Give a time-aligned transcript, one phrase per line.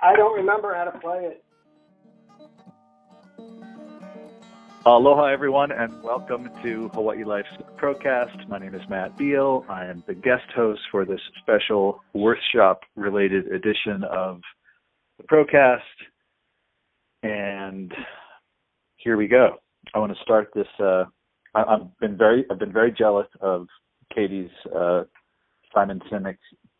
[0.00, 1.44] I don't remember how to play it.
[4.86, 8.48] Aloha, everyone, and welcome to Hawaii Life's Procast.
[8.48, 9.66] My name is Matt Beall.
[9.68, 14.40] I am the guest host for this special Worthshop related edition of
[15.18, 15.80] the Procast.
[17.22, 17.92] And
[18.96, 19.56] here we go.
[19.92, 20.68] I want to start this.
[20.82, 21.04] Uh,
[21.58, 23.66] I, I've been very, I've been very jealous of
[24.14, 25.04] Katie's uh,
[25.74, 26.38] Simon Sinek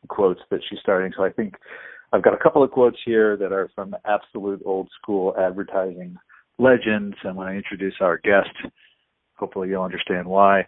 [0.09, 1.12] quotes that she's starting.
[1.16, 1.55] So I think
[2.12, 6.16] I've got a couple of quotes here that are from absolute old school advertising
[6.59, 7.16] legends.
[7.24, 8.50] And when I introduce our guest,
[9.36, 10.66] hopefully you'll understand why.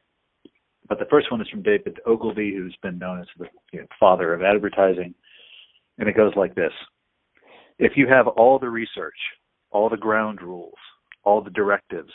[0.88, 3.86] But the first one is from David Ogilvy, who's been known as the you know,
[3.98, 5.14] father of advertising.
[5.98, 6.72] And it goes like this
[7.78, 9.14] If you have all the research,
[9.70, 10.74] all the ground rules,
[11.22, 12.12] all the directives,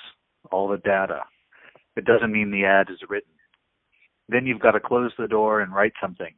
[0.51, 1.21] all the data,
[1.95, 3.31] it doesn't mean the ad is written.
[4.27, 6.33] Then you've got to close the door and write something.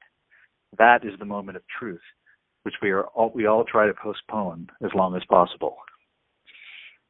[0.77, 2.01] That is the moment of truth,
[2.63, 5.77] which we are all, we all try to postpone as long as possible.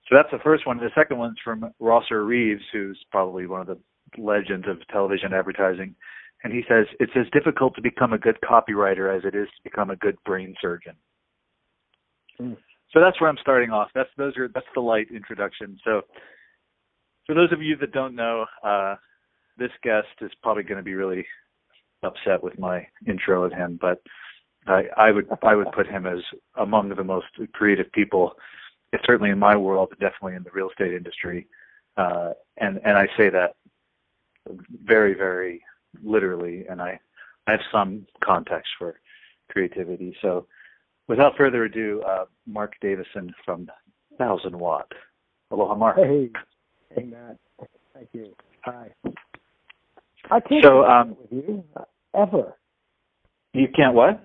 [0.08, 0.78] So that's the first one.
[0.78, 3.78] The second one's from Rosser Reeves, who's probably one of the
[4.18, 5.96] legends of television advertising.
[6.44, 9.64] And he says, It's as difficult to become a good copywriter as it is to
[9.64, 10.94] become a good brain surgeon.
[12.40, 12.58] Mm.
[12.94, 13.90] So that's where I'm starting off.
[13.94, 15.78] That's those are that's the light introduction.
[15.84, 16.04] So
[17.28, 18.96] for those of you that don't know, uh,
[19.58, 21.26] this guest is probably going to be really
[22.04, 24.02] upset with my intro of him, but
[24.66, 26.20] I, I would I would put him as
[26.56, 28.34] among the most creative people
[29.06, 31.48] certainly in my world, but definitely in the real estate industry.
[31.98, 33.56] Uh, and and I say that
[34.86, 35.64] very very
[36.04, 37.00] literally, and I
[37.48, 39.00] I have some context for
[39.50, 40.16] creativity.
[40.22, 40.48] So,
[41.08, 43.68] without further ado, uh, Marc Davison from
[44.18, 44.92] Thousand Watt.
[45.50, 45.98] Aloha, Marc.
[45.98, 46.30] Hey,
[46.96, 47.38] hey, Matt.
[47.94, 48.34] Thank you.
[48.66, 48.90] Hi.
[50.30, 51.64] I can't so, get um, upset with you
[52.16, 52.58] ever.
[53.54, 54.24] You can't what?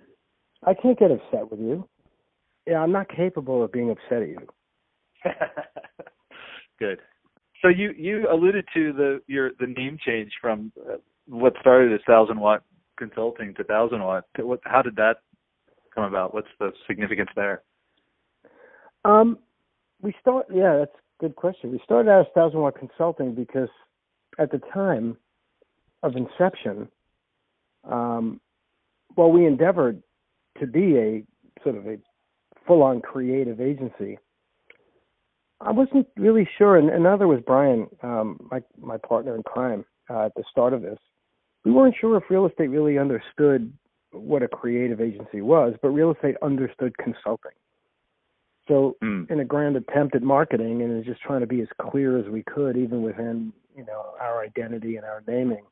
[0.64, 1.88] I can't get upset with you.
[2.67, 4.46] Yeah, I'm not capable of being upset at you.
[6.78, 6.98] Good.
[7.61, 10.96] So you you alluded to the your the name change from uh,
[11.27, 12.62] what started as Thousand Watt
[12.98, 14.24] Consulting to Thousand Watt.
[14.39, 15.18] What how did that
[15.94, 16.34] come about?
[16.34, 17.62] What's the significance there?
[19.05, 19.39] Um,
[20.00, 20.46] we start.
[20.52, 21.70] Yeah, that's a good question.
[21.70, 23.68] We started out as Thousand Watt Consulting because
[24.40, 25.16] at the time
[26.02, 26.88] of inception,
[27.84, 28.40] um,
[29.16, 30.02] well, we endeavored
[30.58, 31.22] to be a
[31.62, 31.98] sort of a
[32.66, 34.18] full-on creative agency.
[35.61, 40.27] I wasn't really sure, and another was Brian, um, my my partner in crime, uh,
[40.27, 40.98] at the start of this.
[41.64, 43.72] We weren't sure if real estate really understood
[44.11, 47.52] what a creative agency was, but real estate understood consulting.
[48.68, 49.28] So, mm.
[49.30, 52.42] in a grand attempt at marketing and just trying to be as clear as we
[52.45, 55.64] could, even within you know our identity and our naming,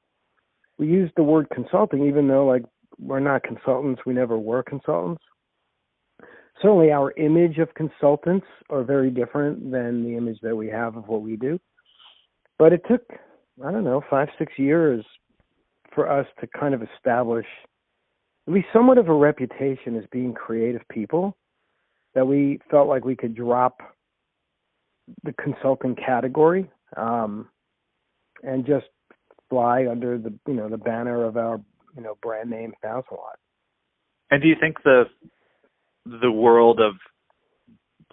[0.79, 2.65] we used the word consulting, even though like
[2.99, 5.23] we're not consultants, we never were consultants
[6.61, 11.09] certainly our image of consultants are very different than the image that we have of
[11.09, 11.59] what we do.
[12.59, 13.03] But it took,
[13.65, 15.05] I don't know, five, six years
[15.95, 17.47] for us to kind of establish
[18.47, 21.37] at least somewhat of a reputation as being creative people
[22.15, 23.79] that we felt like we could drop
[25.25, 27.49] the consulting category um,
[28.43, 28.87] and just
[29.49, 31.61] fly under the you know the banner of our
[31.97, 33.39] you know brand name Thousand Watt.
[34.31, 35.05] And do you think the
[36.07, 36.95] the world of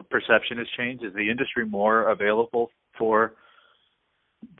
[0.10, 1.04] perception has changed?
[1.04, 3.34] Is the industry more available for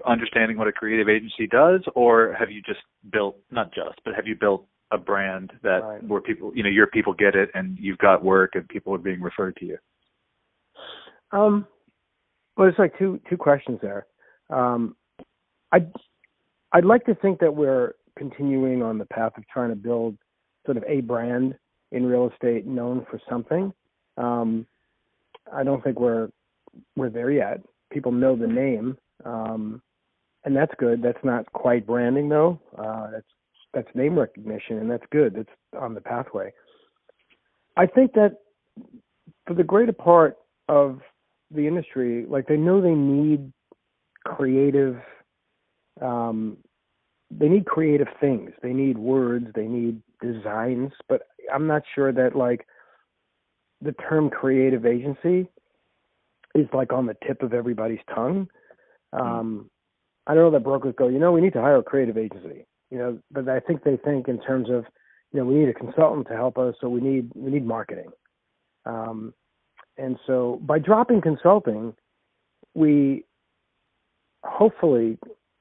[0.06, 2.80] understanding what a creative agency does, or have you just
[3.12, 6.04] built not just, but have you built a brand that right.
[6.04, 9.00] where people, you know, your people get it, and you've got work, and people are
[9.00, 9.78] being referred to you?
[11.32, 11.68] Um,
[12.56, 14.08] well, it's like two two questions there.
[14.50, 14.96] Um,
[15.72, 15.92] I'd
[16.72, 20.18] I'd like to think that we're continuing on the path of trying to build
[20.66, 21.56] sort of a brand
[21.92, 23.74] in real estate known for something.
[24.18, 24.66] Um,
[25.54, 26.30] I don't think we're
[26.96, 27.62] we're there yet.
[27.92, 29.82] People know the name, um,
[30.44, 31.02] and that's good.
[31.02, 32.60] That's not quite branding though.
[32.78, 33.26] Uh, that's
[33.78, 35.36] that's name recognition, and that's good.
[35.36, 36.52] That's on the pathway.
[37.76, 38.38] I think that
[39.46, 40.38] for the greater part
[40.68, 41.02] of
[41.52, 43.54] the industry, like they know they need
[44.26, 44.98] creative
[46.02, 46.58] um,
[47.30, 48.52] they need creative things.
[48.64, 49.48] They need words.
[49.54, 50.92] They need designs.
[51.08, 52.66] But I'm not sure that like
[53.80, 55.48] the term creative agency
[56.56, 58.48] is like on the tip of everybody's tongue.
[59.14, 59.22] Hmm.
[59.22, 59.70] Um,
[60.26, 62.66] I don't know that brokers go, you know, we need to hire a creative agency.
[62.90, 64.86] You know, but I think they think in terms of,
[65.32, 68.10] you know, we need a consultant to help us, so we need we need marketing.
[68.86, 69.34] Um,
[69.98, 71.94] and so by dropping consulting,
[72.74, 73.26] we
[74.44, 75.18] hopefully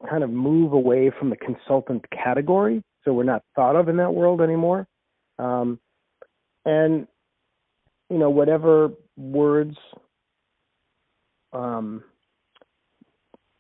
[0.08, 4.14] kind of move away from the consultant category, so we're not thought of in that
[4.14, 4.86] world anymore.
[5.38, 5.80] Um,
[6.64, 7.08] and
[8.08, 9.76] you know, whatever words
[11.52, 12.04] um,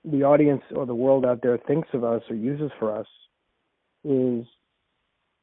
[0.04, 3.06] the audience or the world out there thinks of us or uses for us
[4.06, 4.46] is,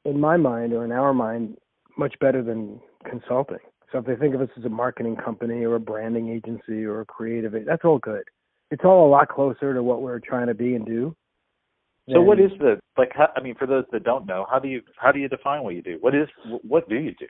[0.06, 1.58] in my mind or in our mind,
[1.98, 2.80] much better than
[3.10, 3.60] consulting.
[3.92, 7.02] So if they think of us as a marketing company or a branding agency or
[7.02, 8.24] a creative, that's all good.
[8.72, 11.16] It's all a lot closer to what we're trying to be and do.
[12.12, 13.12] So what is the like?
[13.14, 15.64] How, I mean, for those that don't know, how do you how do you define
[15.64, 15.98] what you do?
[16.02, 16.28] What is
[16.68, 17.28] what do you do?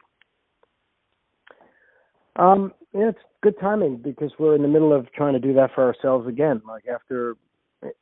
[2.42, 5.70] Um, yeah, it's good timing because we're in the middle of trying to do that
[5.76, 6.60] for ourselves again.
[6.68, 7.36] Like after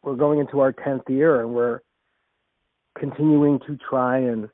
[0.01, 1.81] we're going into our tenth year and we're
[2.97, 4.49] continuing to try and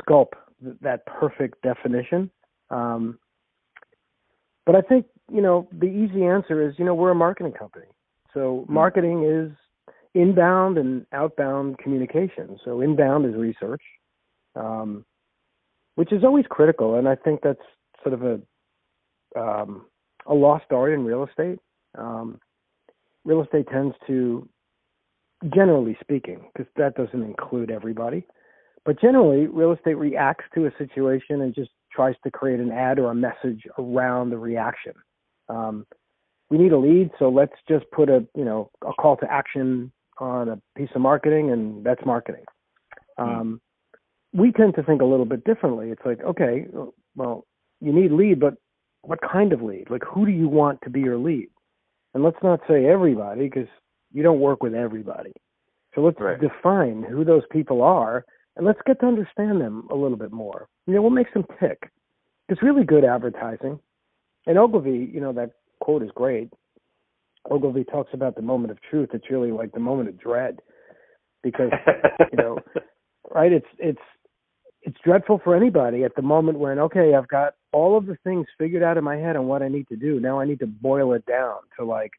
[0.00, 0.34] sculpt
[0.80, 2.30] that perfect definition.
[2.70, 3.18] Um,
[4.66, 7.86] but I think you know the easy answer is you know we're a marketing company,
[8.34, 8.74] so hmm.
[8.74, 9.56] marketing is
[10.14, 12.58] inbound and outbound communication.
[12.64, 13.82] So inbound is research,
[14.56, 15.04] um,
[15.94, 17.58] which is always critical, and I think that's
[18.02, 18.40] sort of a
[19.38, 19.86] um,
[20.26, 21.58] a lost art in real estate.
[21.96, 22.40] Um,
[23.24, 24.48] real estate tends to,
[25.54, 28.24] generally speaking, because that doesn't include everybody,
[28.84, 32.98] but generally, real estate reacts to a situation and just tries to create an ad
[32.98, 34.92] or a message around the reaction.
[35.48, 35.86] Um,
[36.48, 39.92] we need a lead, so let's just put a you know a call to action
[40.18, 42.44] on a piece of marketing, and that's marketing.
[43.18, 43.24] Hmm.
[43.24, 43.60] Um,
[44.32, 45.90] we tend to think a little bit differently.
[45.90, 46.66] It's like, okay,
[47.16, 47.46] well,
[47.80, 48.54] you need lead, but
[49.02, 49.90] what kind of lead?
[49.90, 51.48] Like, who do you want to be your lead?
[52.14, 53.68] And let's not say everybody because
[54.12, 55.32] you don't work with everybody.
[55.94, 56.40] So let's right.
[56.40, 58.24] define who those people are
[58.56, 60.68] and let's get to understand them a little bit more.
[60.86, 61.90] You know, what makes them tick?
[62.48, 63.78] It's really good advertising.
[64.46, 66.50] And Ogilvy, you know, that quote is great.
[67.50, 69.10] Ogilvy talks about the moment of truth.
[69.14, 70.58] It's really like the moment of dread
[71.42, 71.70] because,
[72.32, 72.58] you know,
[73.34, 73.52] right?
[73.52, 74.00] It's, it's,
[74.82, 78.46] it's dreadful for anybody at the moment when okay i've got all of the things
[78.58, 80.66] figured out in my head on what i need to do now i need to
[80.66, 82.12] boil it down to like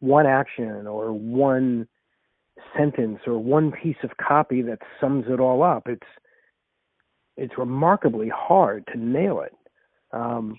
[0.00, 1.86] one action or one
[2.76, 6.06] sentence or one piece of copy that sums it all up it's
[7.36, 9.54] it's remarkably hard to nail it.
[10.12, 10.58] Um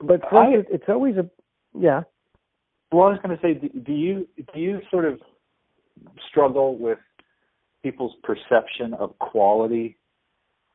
[0.00, 1.28] but I, it's always a
[1.78, 2.02] yeah.
[2.90, 5.20] Well i was going to say do you do you sort of
[6.28, 6.98] struggle with
[7.82, 9.96] people's perception of quality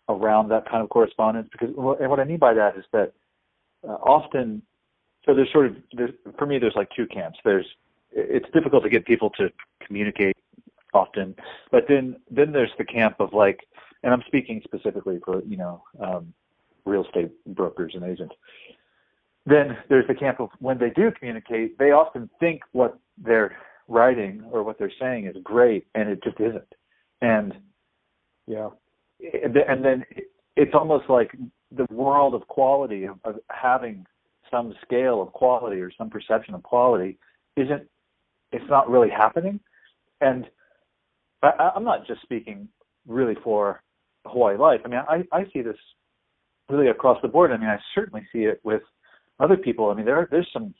[0.09, 1.49] around that kind of correspondence?
[1.51, 1.69] Because
[1.99, 3.13] and what I mean by that is that
[3.87, 4.61] uh, often
[5.25, 7.37] so there's sort of there's, for me there's like two camps.
[7.43, 7.65] There's
[8.17, 9.49] it's difficult to get people to
[9.85, 10.35] communicate
[10.93, 11.35] often
[11.71, 13.59] but then then there's the camp of like
[14.03, 16.33] and I'm speaking specifically for you know um,
[16.85, 18.35] real estate brokers and agents.
[19.45, 24.43] Then there's the camp of when they do communicate they often think what they're writing
[24.51, 26.73] or what they're saying is great and it just isn't.
[27.21, 27.53] And
[28.45, 28.69] yeah.
[29.19, 30.03] and then
[30.55, 31.31] it's almost like
[31.71, 34.05] the world of quality of, of having
[34.49, 37.17] some scale of quality or some perception of quality
[37.57, 37.83] isn't
[38.51, 39.59] it's not really happening
[40.21, 40.45] and
[41.43, 42.67] I, i'm not just speaking
[43.07, 43.81] really for
[44.25, 45.77] hawaii life i mean i i see this
[46.69, 48.81] really across the board i mean i certainly see it with
[49.39, 50.73] other people i mean there are, there's some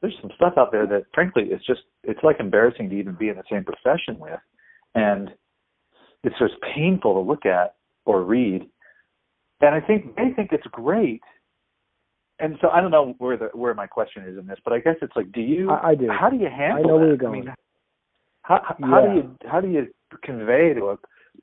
[0.00, 3.28] there's some stuff out there that frankly it's just it's like embarrassing to even be
[3.28, 4.40] in the same profession with
[4.94, 5.30] and
[6.24, 8.62] it's just painful to look at or read.
[9.60, 11.22] And I think they think it's great.
[12.40, 14.78] And so I don't know where the where my question is in this, but I
[14.78, 15.70] guess it's like, do you?
[15.70, 16.08] I, I do.
[16.08, 16.78] How do you handle?
[16.78, 16.98] I know that?
[16.98, 17.42] where you're going.
[17.42, 17.54] I mean,
[18.42, 18.86] how how, yeah.
[18.86, 19.86] how do you how do you
[20.22, 20.96] convey to a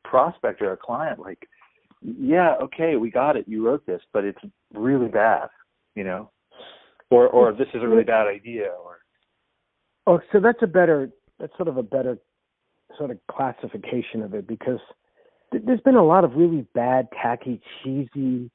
[0.03, 1.47] prospect or a client like,
[2.01, 4.39] yeah, okay, we got it, you wrote this, but it's
[4.73, 5.49] really bad,
[5.95, 6.31] you know,
[7.09, 8.99] or or this is a really bad idea, or.
[10.07, 11.09] Oh, so that's a better
[11.39, 12.17] that's sort of a better
[12.97, 14.79] sort of classification of it because
[15.51, 18.49] there's been a lot of really bad, tacky, cheesy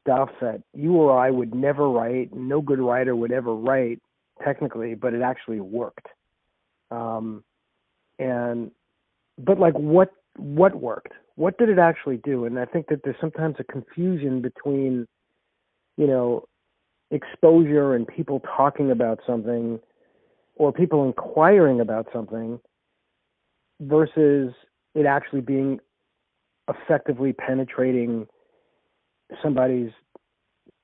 [0.00, 4.00] stuff that you or I would never write, no good writer would ever write
[4.44, 6.06] technically, but it actually worked.
[6.90, 7.42] Um,
[8.18, 8.70] and
[9.38, 11.12] but like what what worked?
[11.36, 12.44] What did it actually do?
[12.44, 15.06] And I think that there's sometimes a confusion between,
[15.96, 16.44] you know,
[17.10, 19.78] exposure and people talking about something
[20.56, 22.58] or people inquiring about something
[23.80, 24.54] versus
[24.94, 25.78] it actually being
[26.68, 28.26] effectively penetrating
[29.42, 29.90] somebody's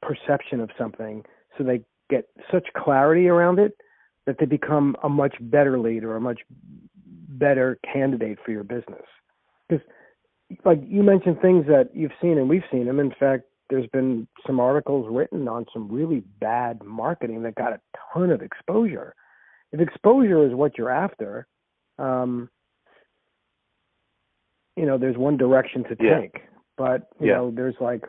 [0.00, 1.24] perception of something
[1.56, 3.76] so they get such clarity around it
[4.26, 6.40] that they become a much better leader, a much
[7.28, 9.02] better candidate for your business.
[9.68, 9.84] Because,
[10.64, 13.00] like you mentioned, things that you've seen and we've seen them.
[13.00, 17.80] In fact, there's been some articles written on some really bad marketing that got a
[18.12, 19.14] ton of exposure.
[19.72, 21.46] If exposure is what you're after,
[21.98, 22.50] um,
[24.76, 26.20] you know, there's one direction to Yeah.
[26.20, 26.42] take,
[26.76, 27.36] but you Yeah.
[27.36, 28.06] know, there's like,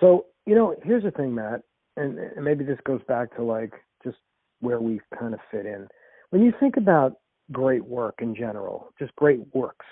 [0.00, 1.62] so you know, here's the thing, Matt,
[1.96, 4.16] and, and maybe this goes back to like just
[4.60, 5.86] where we kind of fit in.
[6.30, 7.18] When you think about
[7.52, 9.86] great work in general, just great works,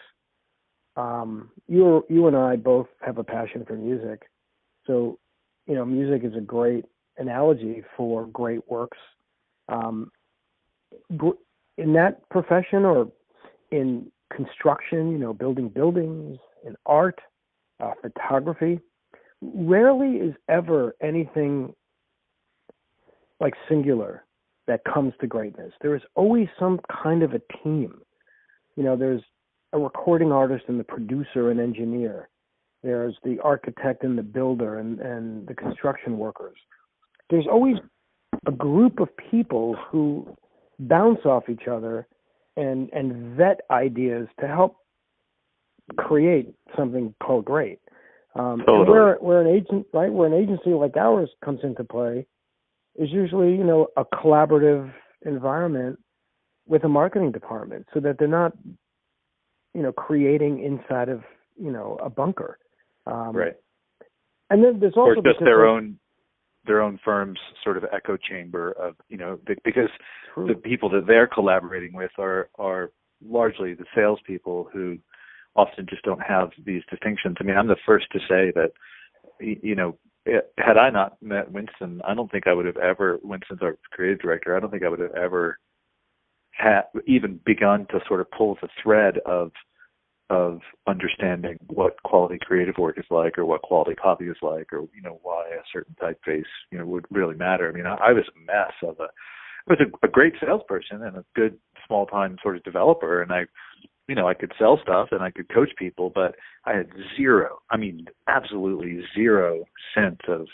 [0.96, 4.22] um, you you and I both have a passion for music,
[4.86, 5.18] so
[5.66, 6.86] you know, music is a great
[7.18, 8.98] analogy for great works.
[9.68, 10.10] Um,
[11.76, 13.12] in that profession or
[13.70, 17.20] in construction, you know, building buildings, in art,
[17.80, 18.80] uh, photography,
[19.40, 21.74] rarely is ever anything
[23.40, 24.24] like singular
[24.66, 25.72] that comes to greatness.
[25.80, 28.00] There is always some kind of a team.
[28.76, 29.22] You know, there's
[29.72, 32.28] a recording artist and the producer and engineer.
[32.82, 36.56] There's the architect and the builder and, and the construction workers.
[37.30, 37.76] There's always
[38.46, 40.36] a group of people who
[40.78, 42.06] bounce off each other
[42.56, 44.76] and and vet ideas to help
[45.96, 47.80] create something called great.
[48.34, 52.26] Um, and where where an agent right where an agency like ours comes into play
[52.96, 54.92] is usually you know a collaborative
[55.24, 55.98] environment
[56.66, 58.52] with a marketing department so that they're not
[59.74, 61.22] you know creating inside of
[61.56, 62.58] you know a bunker.
[63.06, 63.54] Um, right.
[64.50, 65.98] And then there's Or also just their own
[66.66, 69.88] their own firm's sort of echo chamber of you know be- because
[70.34, 70.46] True.
[70.46, 72.90] the people that they're collaborating with are are
[73.24, 74.98] largely the salespeople who
[75.58, 77.36] often just don't have these distinctions.
[77.40, 78.70] I mean, I'm the first to say that
[79.40, 83.18] you know it, had I not met Winston, I don't think I would have ever
[83.22, 84.56] Winston's our creative director.
[84.56, 85.58] I don't think I would have ever
[86.52, 89.50] had even begun to sort of pull the thread of
[90.30, 94.80] of understanding what quality creative work is like or what quality copy is like or
[94.94, 98.12] you know why a certain typeface you know would really matter i mean i, I
[98.12, 99.08] was a mess of a
[99.66, 103.32] I was a, a great salesperson and a good small time sort of developer and
[103.32, 103.46] i
[104.08, 106.34] you know i could sell stuff and i could coach people but
[106.64, 110.46] i had zero i mean absolutely zero sense of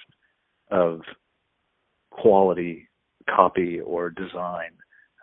[0.71, 1.01] of
[2.11, 2.89] quality
[3.31, 4.71] copy or design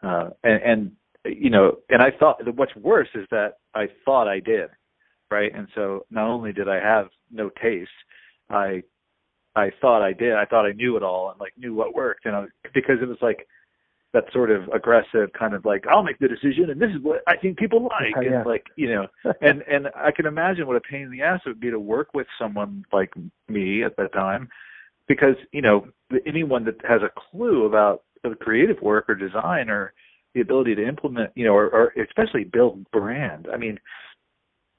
[0.03, 0.91] uh and, and
[1.25, 4.69] you know, and I thought what's worse is that I thought I did,
[5.29, 5.51] right?
[5.53, 7.89] And so not only did I have no taste,
[8.49, 8.83] I
[9.55, 10.33] I thought I did.
[10.33, 13.07] I thought I knew it all and like knew what worked, and I, because it
[13.07, 13.47] was like
[14.13, 17.21] that sort of aggressive kind of like I'll make the decision and this is what
[17.27, 18.37] I think people like, Yeah.
[18.39, 19.07] and like you know,
[19.41, 21.79] and and I can imagine what a pain in the ass it would be to
[21.79, 23.13] work with someone like
[23.47, 24.49] me at that time,
[25.07, 25.87] because you know
[26.25, 29.93] anyone that has a clue about the creative work or design or
[30.33, 33.47] the ability to implement, you know, or, or especially build brand.
[33.51, 33.77] I mean,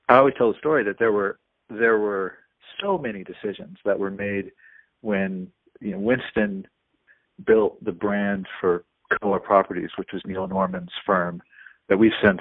[0.09, 2.35] I always tell the story that there were there were
[2.81, 4.53] so many decisions that were made
[5.01, 5.49] when
[5.81, 6.67] you know Winston
[7.47, 8.85] built the brand for
[9.21, 11.43] Koa Properties, which was Neil Norman's firm,
[11.89, 12.41] that we've since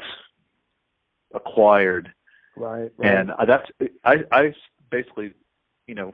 [1.33, 2.11] acquired
[2.55, 3.11] right, right.
[3.11, 3.69] and uh, that's
[4.03, 4.53] I I
[4.89, 5.33] basically
[5.87, 6.13] you know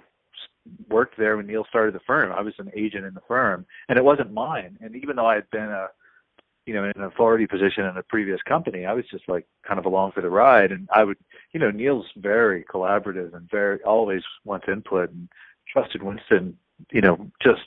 [0.90, 2.32] worked there when Neil started the firm.
[2.32, 4.78] I was an agent in the firm, and it wasn't mine.
[4.82, 5.88] And even though I had been a
[6.66, 9.80] you know in an authority position in a previous company, I was just like kind
[9.80, 10.72] of along for the ride.
[10.72, 11.18] And I would
[11.54, 15.30] you know Neil's very collaborative and very always wants input and
[15.72, 16.58] trusted Winston.
[16.92, 17.62] You know just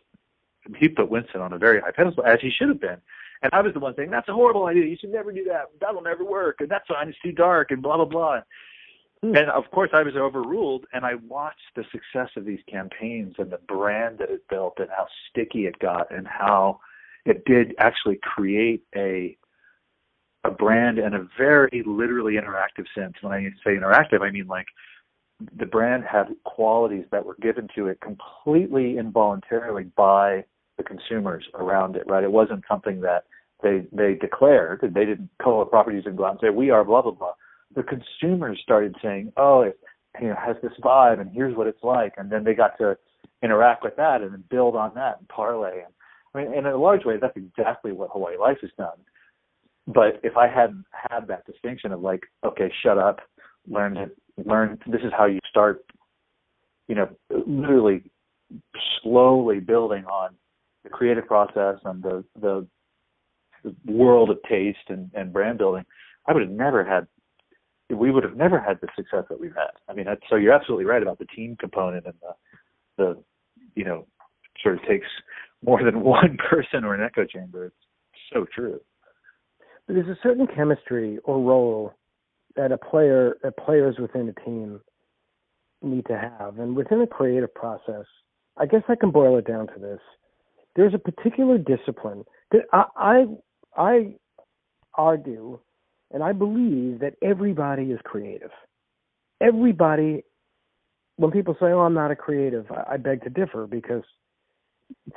[0.79, 2.99] he put Winston on a very high pedestal as he should have been.
[3.43, 4.85] And I was the one saying, that's a horrible idea.
[4.85, 5.71] You should never do that.
[5.81, 6.57] That'll never work.
[6.61, 8.41] And that sign is too dark and blah, blah, blah.
[9.23, 9.37] Hmm.
[9.37, 13.51] And of course, I was overruled, and I watched the success of these campaigns and
[13.51, 16.81] the brand that it built, and how sticky it got, and how
[17.27, 19.37] it did actually create a
[20.45, 23.13] a brand in a very literally interactive sense.
[23.21, 24.69] When I say interactive, I mean like
[25.55, 30.45] the brand had qualities that were given to it completely involuntarily by
[30.81, 32.05] the consumers around it.
[32.07, 32.25] Right?
[32.25, 33.25] It wasn't something that
[33.63, 34.81] they they declared.
[34.83, 37.33] They didn't call it properties and go out and say we are blah blah blah
[37.75, 39.79] the consumers started saying, "Oh, it
[40.21, 42.97] you know has this vibe, and here's what it's like," and then they got to
[43.43, 45.83] interact with that and then build on that and parlay.
[45.85, 45.93] And
[46.35, 48.99] I mean, in a large way, that's exactly what Hawaii Life has done.
[49.87, 53.21] But if I hadn't had that distinction of like, okay, shut up,
[53.67, 55.85] learn it, learn this is how you start,
[56.87, 57.09] you know,
[57.47, 58.11] literally
[59.03, 60.35] slowly building on
[60.85, 62.67] the creative process and the the,
[63.65, 65.85] the world of taste and, and brand building,
[66.27, 67.07] I would have never had
[67.95, 69.71] we would have never had the success that we've had.
[69.89, 72.35] I mean, so you're absolutely right about the team component and the,
[72.97, 73.23] the,
[73.75, 74.07] you know,
[74.63, 75.07] sort of takes
[75.65, 77.67] more than one person or an echo chamber.
[77.67, 77.75] It's
[78.33, 78.81] so true.
[79.87, 81.95] But there's a certain chemistry or role
[82.57, 84.81] that a player, that players within a team
[85.83, 88.05] need to have, and within a creative process,
[88.57, 90.01] I guess I can boil it down to this:
[90.77, 93.27] there's a particular discipline that I I,
[93.77, 94.15] I
[94.95, 95.59] argue
[96.13, 98.51] And I believe that everybody is creative.
[99.41, 100.25] Everybody,
[101.17, 104.03] when people say, oh, I'm not a creative, I, I beg to differ because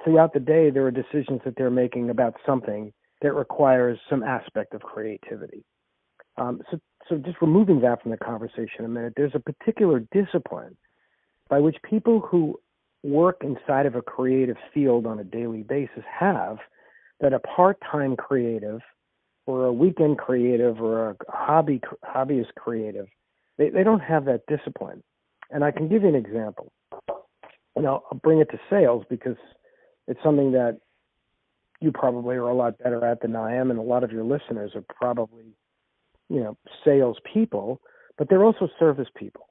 [0.04, 4.74] throughout the day there are decisions that they're making about something that requires some aspect
[4.74, 5.64] of creativity.
[6.38, 6.80] Um, so,
[7.10, 10.78] so just removing that from the conversation a minute, there's a particular discipline
[11.50, 12.60] by which people who
[13.04, 16.58] work inside of a creative field on a daily basis have
[17.20, 18.80] that a part-time creative
[19.46, 23.08] or a weekend creative or a hobby hobbyist creative
[23.58, 25.04] they, they don't have that discipline.
[25.52, 26.72] And i can give you an example.
[27.76, 29.38] And I'll, I'll bring it to sales because
[30.08, 30.80] it's something that
[31.82, 34.24] you probably are a lot better at than i am and a lot of your
[34.24, 35.44] listeners are probably
[36.30, 37.82] you know sales people
[38.18, 39.48] but they're also service people.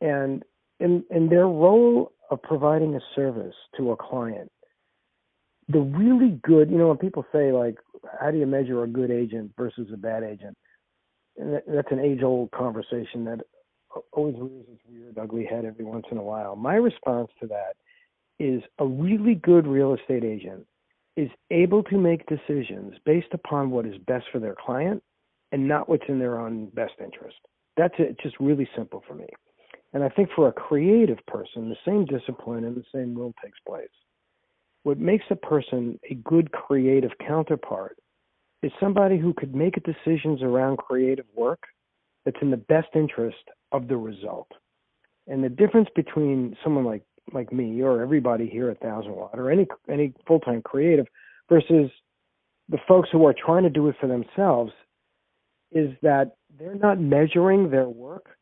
[0.00, 0.44] And
[0.80, 4.50] in in their role of providing a service to a client
[5.72, 7.76] the really good, you know, when people say like,
[8.20, 10.56] how do you measure a good agent versus a bad agent?
[11.36, 13.40] And that, that's an age-old conversation that
[14.12, 16.56] always rears its weird, ugly head every once in a while.
[16.56, 17.76] My response to that
[18.38, 20.66] is a really good real estate agent
[21.16, 25.02] is able to make decisions based upon what is best for their client
[25.52, 27.36] and not what's in their own best interest.
[27.76, 28.10] That's it.
[28.10, 29.26] It's just really simple for me.
[29.92, 33.58] And I think for a creative person, the same discipline and the same rule takes
[33.66, 33.88] place
[34.82, 37.98] what makes a person a good creative counterpart
[38.62, 41.64] is somebody who could make decisions around creative work
[42.24, 43.38] that's in the best interest
[43.72, 44.48] of the result.
[45.26, 49.50] And the difference between someone like like me or everybody here at Thousand Watt or
[49.50, 51.06] any any full time creative
[51.48, 51.90] versus
[52.68, 54.72] the folks who are trying to do it for themselves
[55.70, 58.36] is that they're not measuring their work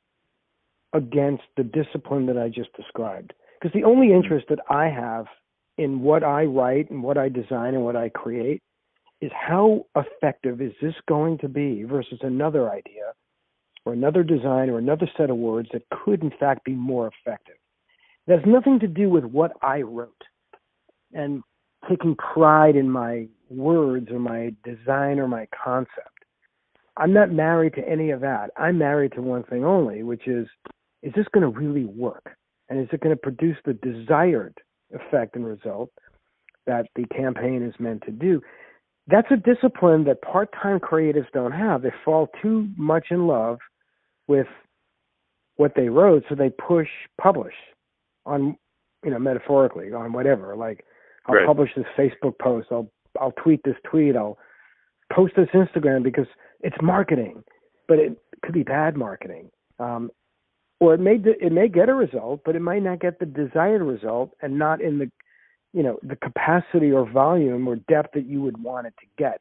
[0.93, 3.33] against the discipline that I just described.
[3.61, 5.27] Because the only interest that I have
[5.77, 8.63] in what I write and what I design and what I create
[9.21, 13.13] is how effective is this going to be versus another idea
[13.85, 17.57] or another design or another set of words that could in fact be more effective.
[18.27, 20.23] It has nothing to do with what I wrote
[21.13, 21.43] and
[21.89, 26.25] taking pride in my words or my design or my concept.
[26.97, 28.51] I'm not married to any of that.
[28.57, 30.49] I'm married to one thing only, which is
[31.03, 32.37] is this going to really work?
[32.69, 34.59] And is it going to produce the desired
[34.93, 35.91] effect and result
[36.67, 38.41] that the campaign is meant to do.
[39.09, 41.83] That's a discipline that part time creatives don't have.
[41.83, 43.59] They fall too much in love
[44.29, 44.47] with
[45.57, 46.89] what they wrote, so they push
[47.21, 47.55] publish
[48.27, 48.57] on,
[49.03, 50.55] you know, metaphorically on whatever.
[50.55, 50.85] Like,
[51.27, 51.47] I'll right.
[51.47, 52.69] publish this Facebook post.
[52.71, 54.15] I'll I'll tweet this tweet.
[54.15, 54.39] I'll
[55.11, 56.27] post this Instagram because
[56.61, 57.43] it's marketing,
[57.89, 59.51] but it could be bad marketing.
[59.79, 60.11] Um,
[60.81, 63.83] or it may it may get a result, but it might not get the desired
[63.83, 65.11] result, and not in the
[65.73, 69.41] you know the capacity or volume or depth that you would want it to get.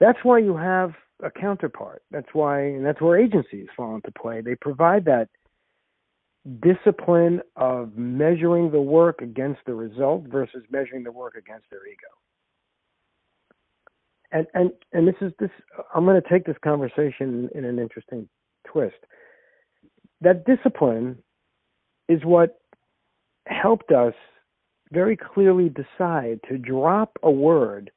[0.00, 2.02] That's why you have a counterpart.
[2.10, 4.40] That's why, and that's where agencies fall into play.
[4.40, 5.28] They provide that
[6.60, 12.08] discipline of measuring the work against the result versus measuring the work against their ego.
[14.32, 15.50] And and and this is this.
[15.94, 18.28] I'm going to take this conversation in an interesting
[18.66, 18.96] twist
[20.24, 21.18] that discipline
[22.08, 22.58] is what
[23.46, 24.14] helped us
[24.92, 27.90] very clearly decide to drop a word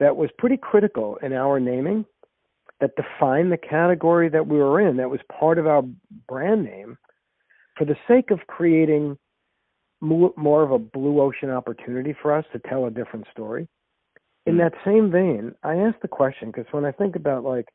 [0.00, 2.04] that was pretty critical in our naming,
[2.80, 5.82] that defined the category that we were in, that was part of our
[6.28, 6.96] brand name,
[7.76, 9.18] for the sake of creating
[10.00, 13.66] more of a blue ocean opportunity for us to tell a different story.
[14.46, 14.60] In hmm.
[14.60, 17.66] that same vein, I asked the question because when I think about like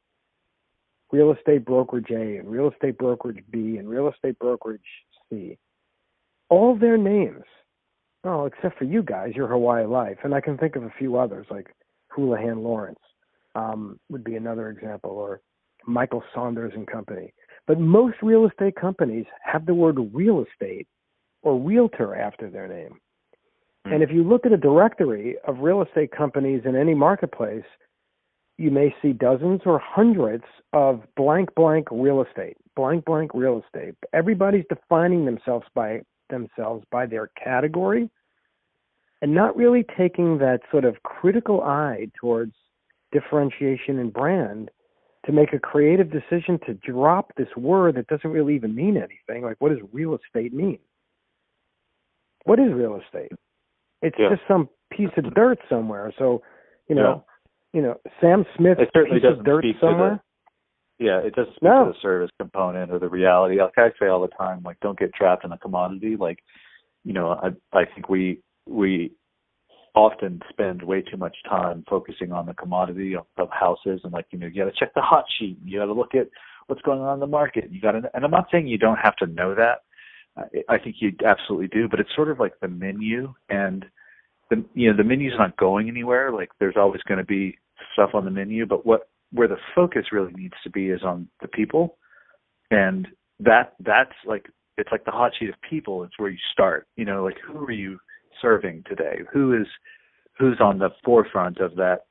[1.13, 4.82] real estate brokerage A and real estate brokerage B and real estate brokerage
[5.30, 5.58] C.
[6.49, 7.43] All their names,
[8.23, 11.17] oh, except for you guys, your Hawaii Life, and I can think of a few
[11.17, 11.67] others like
[12.08, 12.99] Houlihan Lawrence
[13.54, 15.41] um, would be another example, or
[15.86, 17.32] Michael Saunders and Company.
[17.67, 20.88] But most real estate companies have the word real estate
[21.43, 22.99] or realtor after their name.
[23.86, 23.93] Mm.
[23.93, 27.65] And if you look at a directory of real estate companies in any marketplace,
[28.58, 33.96] you may see dozens or hundreds of blank blank real estate, blank blank real estate.
[34.13, 38.10] Everybody's defining themselves by themselves by their category
[39.22, 42.54] and not really taking that sort of critical eye towards
[43.12, 44.70] differentiation and brand
[45.26, 49.44] to make a creative decision to drop this word that doesn't really even mean anything.
[49.44, 50.80] Like, what does real estate mean?
[52.44, 53.32] What is real estate?
[54.02, 54.30] It's yeah.
[54.30, 56.13] just some piece of dirt somewhere.
[56.20, 56.42] So,
[56.89, 57.24] you know,
[57.73, 60.12] you know, Sam Smith it certainly doesn't of dirt speak somewhere.
[60.12, 60.21] To
[60.99, 61.86] the, yeah, it doesn't speak no.
[61.86, 63.59] to the service component or the reality.
[63.59, 66.15] Like I say all the time, like don't get trapped in a commodity.
[66.17, 66.39] Like,
[67.03, 69.12] you know, I I think we we
[69.95, 74.25] often spend way too much time focusing on the commodity of, of houses and like
[74.31, 76.27] you know you got to check the hot sheet you got to look at
[76.65, 78.97] what's going on in the market you got to and i'm not saying you don't
[78.97, 79.83] have to know that
[80.67, 83.86] i think you absolutely do but it's sort of like the menu and
[84.49, 87.55] the you know the menu's not going anywhere like there's always going to be
[87.93, 91.27] stuff on the menu but what where the focus really needs to be is on
[91.41, 91.97] the people.
[92.71, 93.08] And
[93.39, 94.45] that that's like
[94.77, 97.60] it's like the hot sheet of people it's where you start you know like who
[97.65, 97.99] are you
[98.41, 99.19] serving today?
[99.32, 99.67] Who is
[100.38, 102.01] who's on the forefront of that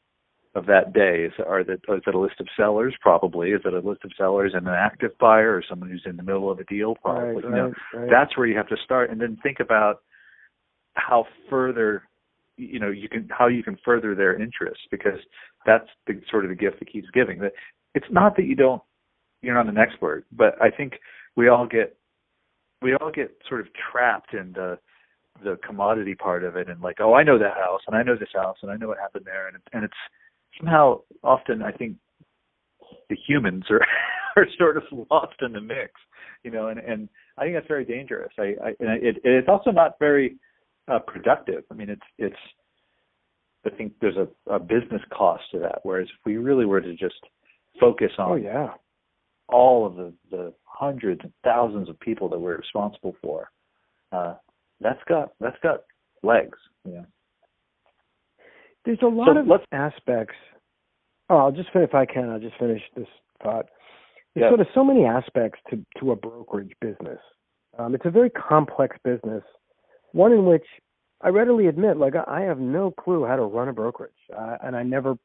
[0.55, 1.25] of that day?
[1.27, 2.95] Is are that is it a list of sellers?
[3.01, 3.51] Probably.
[3.51, 6.23] Is it a list of sellers and an active buyer or someone who's in the
[6.23, 6.97] middle of a deal?
[6.97, 8.09] Probably right, you know right.
[8.11, 9.11] that's where you have to start.
[9.11, 10.01] And then think about
[10.95, 12.03] how further
[12.57, 15.19] you know you can how you can further their interests because
[15.67, 17.39] that's the sort of the gift that keeps giving.
[17.39, 17.53] That
[17.95, 18.83] it's not that you don't
[19.43, 20.95] you're not an expert but i think
[21.37, 21.97] we all get
[22.81, 24.79] we all get sort of trapped in the
[25.43, 28.17] the commodity part of it and like oh i know that house and i know
[28.17, 29.49] this house and i know what happened there.
[29.49, 29.95] And and it's
[30.59, 31.97] somehow often i think
[33.09, 33.85] the humans are
[34.37, 35.93] are sort of lost in the mix
[36.45, 38.33] you know and and i think that's very dangerous.
[38.39, 40.37] I i and it it's also not very
[40.89, 41.65] uh, productive.
[41.71, 42.37] I mean, it's it's.
[43.65, 45.81] I think there's a, a business cost to that.
[45.85, 47.15] Whereas if we really were to just
[47.81, 48.69] focus on oh yeah
[49.49, 53.51] all of the the hundreds and thousands of people that we're responsible for,
[54.11, 54.35] uh,
[54.81, 55.83] that's got that's got
[56.23, 56.59] legs.
[56.85, 57.03] Yeah.
[58.85, 60.35] There's a lot So of aspects.
[61.31, 63.07] Oh, I'll just if I can, I'll just finish this
[63.43, 63.67] thought.
[64.35, 64.51] There's Yeah.
[64.51, 67.21] sort of so many aspects to to a brokerage business.
[67.79, 69.45] Um, it's a very complex business,
[70.13, 70.65] one in which
[71.21, 74.57] I readily admit, like I I have no clue how to run a brokerage, uh,
[74.63, 75.17] and I never,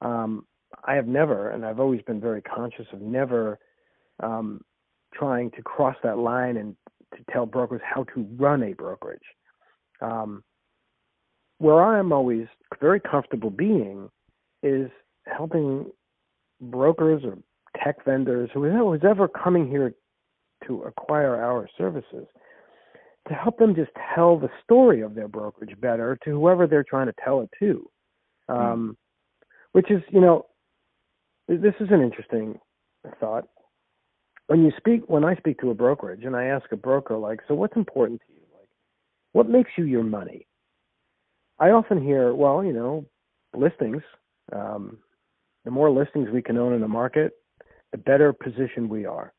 [0.00, 0.46] um,
[0.84, 3.58] I have never, and I've always been very conscious of never
[4.22, 4.60] um,
[5.14, 6.76] trying to cross that line and
[7.16, 9.20] to tell brokers how to run a brokerage.
[10.00, 10.42] Um,
[11.58, 12.46] where I'm always
[12.80, 14.10] very comfortable being
[14.62, 14.90] is
[15.26, 15.86] helping
[16.60, 17.38] brokers or
[17.82, 19.94] tech vendors, who's ever coming here
[20.66, 22.26] to acquire our services,
[23.28, 27.06] to help them just tell the story of their brokerage better to whoever they're trying
[27.06, 27.90] to tell it to.
[28.48, 28.96] Um,
[29.72, 30.46] Which is, you know,
[31.48, 32.58] this is an interesting
[33.20, 33.46] thought.
[34.46, 37.40] When you speak, when I speak to a brokerage and I ask a broker, like,
[37.48, 38.40] so what's important to you?
[38.58, 38.68] Like,
[39.32, 40.46] what makes you your money?
[41.58, 43.06] I often hear, well, you know,
[43.54, 44.02] listings.
[44.52, 44.98] Um,
[45.64, 47.32] the more listings we can own in the market,
[47.90, 49.32] the better positioned we are.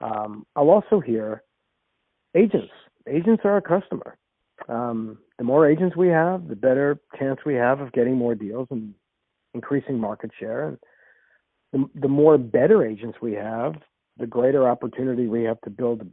[0.00, 1.42] Um, I'll also hear
[2.34, 2.72] agents.
[3.10, 4.16] Agents are our customer.
[4.68, 8.68] Um, the more agents we have, the better chance we have of getting more deals
[8.70, 8.94] and
[9.54, 10.68] increasing market share.
[10.68, 10.78] And
[11.72, 13.74] the, the more better agents we have,
[14.18, 16.06] the greater opportunity we have to build a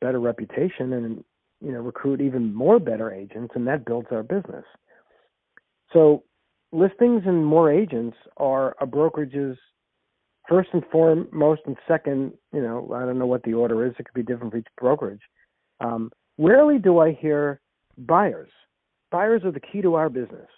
[0.00, 1.24] better reputation and
[1.60, 4.64] you know recruit even more better agents, and that builds our business.
[5.92, 6.22] So
[6.72, 9.56] listings and more agents are a brokerage's
[10.48, 13.94] first and foremost and second, you know, I don't know what the order is.
[13.98, 15.22] It could be different for each brokerage.
[15.80, 17.60] Um, rarely do I hear
[17.98, 18.50] buyers.
[19.10, 20.48] Buyers are the key to our business.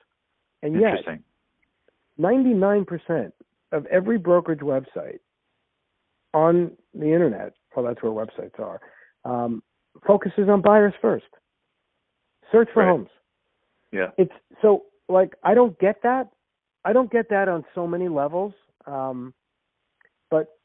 [0.63, 1.05] And yet,
[2.19, 3.33] 99%
[3.73, 5.21] of every brokerage website
[6.35, 8.81] on the internet, well, that's where websites are,
[9.25, 9.63] um,
[10.07, 11.27] focuses on buyers first.
[12.51, 12.89] Search for Right.
[12.89, 13.11] homes.
[13.93, 14.11] Yeah.
[14.17, 16.29] It's so like I don't get that.
[16.85, 18.55] I don't get that on so many levels.
[18.87, 19.35] Um,
[20.31, 20.58] but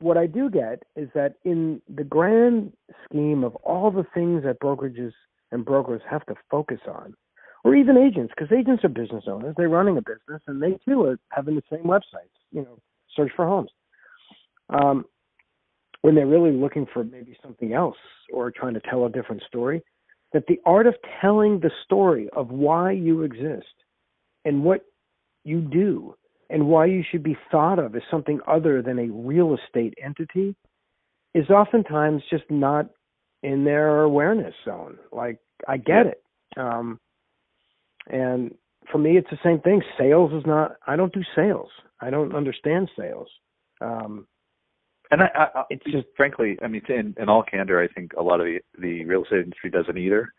[0.00, 2.72] what I do get is that in the grand
[3.04, 5.12] scheme of all the things that brokerages
[5.52, 7.14] and brokers have to focus on,
[7.64, 11.04] or even agents, because agents are business owners, they're running a business, and they too
[11.04, 12.32] are having the same websites.
[12.50, 12.78] You know,
[13.14, 13.70] search for homes.
[14.70, 15.04] Um,
[16.02, 17.96] when they're really looking for maybe something else
[18.32, 19.82] or trying to tell a different story,
[20.32, 23.66] that the art of telling the story of why you exist
[24.44, 24.84] and what
[25.44, 26.14] you do
[26.50, 30.54] and why you should be thought of as something other than a real estate entity
[31.34, 32.86] is oftentimes just not
[33.42, 34.98] in their awareness zone.
[35.12, 36.22] Like I get it.
[36.56, 36.98] Um
[38.08, 38.54] and
[38.90, 39.82] for me it's the same thing.
[39.98, 41.70] Sales is not I don't do sales.
[42.00, 43.28] I don't understand sales.
[43.80, 44.26] Um
[45.12, 48.12] And I, I, I It's just- frankly, I mean, in, in all candor, I think
[48.18, 50.32] a lot of the, the real estate industry doesn't either.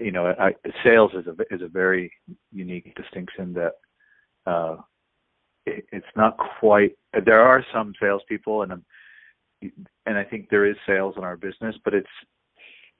[0.00, 2.12] You know, I, sales is a is a very
[2.52, 3.72] unique distinction that
[4.46, 4.76] uh,
[5.70, 6.96] it, it's not quite.
[7.24, 8.84] There are some salespeople, and um,
[10.06, 12.08] and I think there is sales in our business, but it's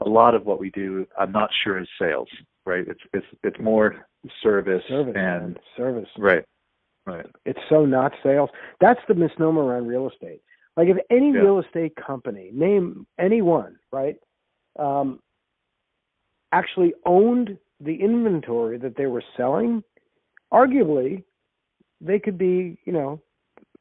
[0.04, 1.06] a lot of what we do.
[1.18, 2.28] I'm not sure is sales,
[2.66, 2.86] right?
[2.86, 4.06] It's it's it's more
[4.42, 6.08] service, service and service.
[6.18, 6.44] right,
[7.06, 8.50] right, It's so not sales.
[8.80, 10.42] That's the misnomer around real estate.
[10.76, 11.40] Like if any Yeah.
[11.42, 14.16] real estate company, name anyone, right,
[14.78, 15.20] um,
[16.52, 19.82] actually owned the inventory that they were selling,
[20.52, 21.22] arguably,
[22.00, 23.20] they could be, you know,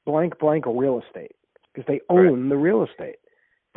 [0.05, 1.36] blank blank a real estate
[1.73, 2.49] because they own right.
[2.49, 3.17] the real estate.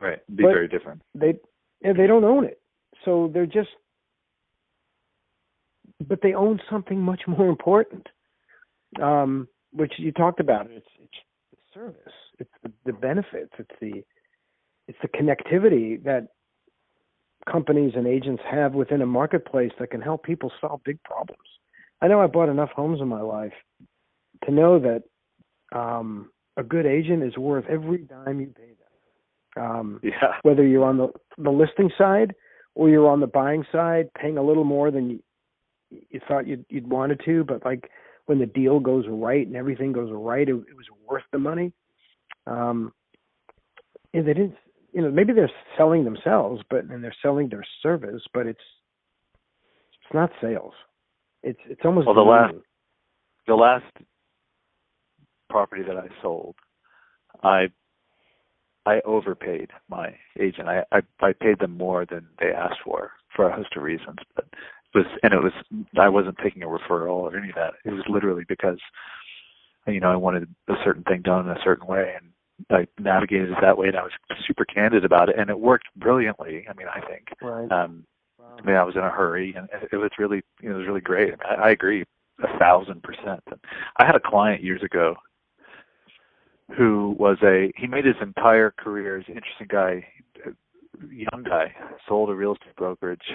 [0.00, 0.18] Right.
[0.34, 1.02] Be but very different.
[1.14, 1.34] They
[1.82, 2.60] they don't own it.
[3.04, 3.70] So they're just
[6.06, 8.08] but they own something much more important.
[9.00, 10.70] Um, which you talked about.
[10.70, 11.12] It's it's
[11.50, 12.12] the service.
[12.38, 13.52] It's the, the benefits.
[13.58, 14.04] It's the
[14.88, 16.28] it's the connectivity that
[17.50, 21.40] companies and agents have within a marketplace that can help people solve big problems.
[22.00, 23.52] I know I bought enough homes in my life
[24.44, 25.02] to know that
[25.76, 28.72] um, a good agent is worth every dime you pay
[29.56, 29.64] them.
[29.64, 30.34] Um, yeah.
[30.42, 32.34] Whether you're on the the listing side
[32.74, 35.20] or you're on the buying side, paying a little more than you,
[36.10, 37.90] you thought you'd, you'd wanted to, but like
[38.26, 41.72] when the deal goes right and everything goes right, it, it was worth the money.
[42.46, 42.92] Um,
[44.14, 44.54] and they didn't,
[44.92, 48.60] you know, maybe they're selling themselves, but and they're selling their service, but it's
[49.92, 50.74] it's not sales.
[51.42, 52.54] It's it's almost well the last
[53.46, 53.84] the last
[55.52, 56.56] property that I sold,
[57.42, 57.68] I
[58.84, 60.68] I overpaid my agent.
[60.68, 64.18] I, I I paid them more than they asked for for a host of reasons,
[64.34, 65.52] but it was and it was
[65.98, 67.74] I wasn't taking a referral or any of that.
[67.84, 68.78] It was literally because
[69.86, 72.32] you know I wanted a certain thing done in a certain way, and
[72.70, 74.12] I navigated it that way, and I was
[74.46, 76.66] super candid about it, and it worked brilliantly.
[76.68, 77.28] I mean, I think.
[77.40, 77.70] Right.
[77.70, 78.04] Um,
[78.38, 78.56] wow.
[78.58, 80.86] I mean, I was in a hurry, and it was really, you know, it was
[80.86, 81.34] really great.
[81.34, 82.04] I, mean, I, I agree
[82.42, 83.42] a thousand percent.
[83.98, 85.14] I had a client years ago
[86.76, 90.06] who was a he made his entire career as an interesting guy,
[91.10, 91.74] young guy,
[92.08, 93.32] sold a real estate brokerage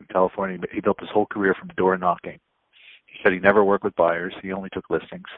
[0.00, 0.58] in California.
[0.72, 2.38] He built his whole career from door knocking.
[3.06, 4.34] He said he never worked with buyers.
[4.42, 5.28] He only took listings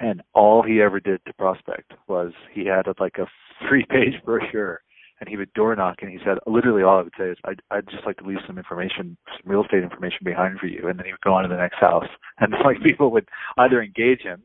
[0.00, 3.26] and all he ever did to prospect was he had a, like a
[3.68, 4.80] three page brochure
[5.20, 7.60] and he would door knock and he said literally all I would say is I'd,
[7.70, 10.98] I'd just like to leave some information some real estate information behind for you and
[10.98, 13.28] then he would go on to the next house and like people would
[13.58, 14.42] either engage him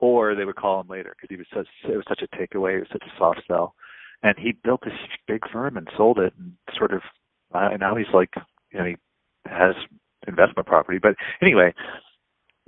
[0.00, 2.76] or they would call him later because he was such it was such a takeaway
[2.76, 3.74] it was such a soft sell
[4.22, 4.92] and he built this
[5.26, 7.00] big firm and sold it and sort of
[7.54, 8.30] uh, and now he's like
[8.72, 8.96] you know he
[9.46, 9.74] has
[10.26, 11.72] investment property but anyway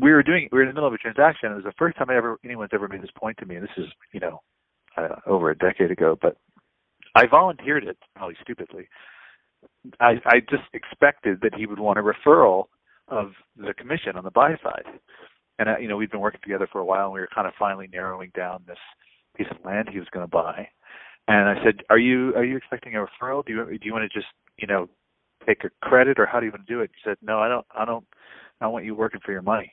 [0.01, 1.53] we were doing we were in the middle of a transaction.
[1.53, 3.57] It was the first time I ever anyone's ever made this point to me.
[3.57, 4.41] And this is you know
[4.97, 6.37] uh, over a decade ago, but
[7.15, 8.89] I volunteered it probably stupidly.
[10.01, 12.65] I I just expected that he would want a referral
[13.09, 14.85] of the commission on the buy side.
[15.61, 17.47] And uh, you know we'd been working together for a while, and we were kind
[17.47, 18.79] of finally narrowing down this
[19.37, 20.67] piece of land he was going to buy.
[21.29, 23.47] And I said, "Are you are you expecting a referral?
[23.47, 24.89] Do you do you want to just you know
[25.47, 27.49] take a credit, or how do you want to do it?" He said, "No, I
[27.49, 27.67] don't.
[27.79, 28.05] I don't
[28.61, 29.73] I want you working for your money.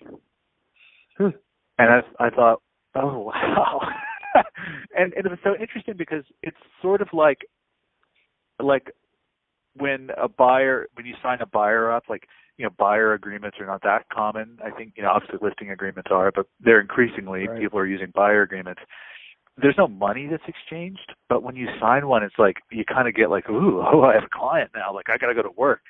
[1.18, 1.30] Hmm.
[1.78, 2.62] And I, I thought,
[2.96, 3.82] oh wow.
[4.98, 7.40] and, and it was so interesting because it's sort of like,
[8.60, 8.92] like
[9.78, 13.66] when a buyer, when you sign a buyer up, like you know, buyer agreements are
[13.66, 14.58] not that common.
[14.64, 17.60] I think you know, obviously listing agreements are, but they're increasingly right.
[17.60, 18.82] people are using buyer agreements.
[19.60, 23.16] There's no money that's exchanged, but when you sign one, it's like you kind of
[23.16, 24.94] get like, ooh, oh, I have a client now.
[24.94, 25.82] Like I got to go to work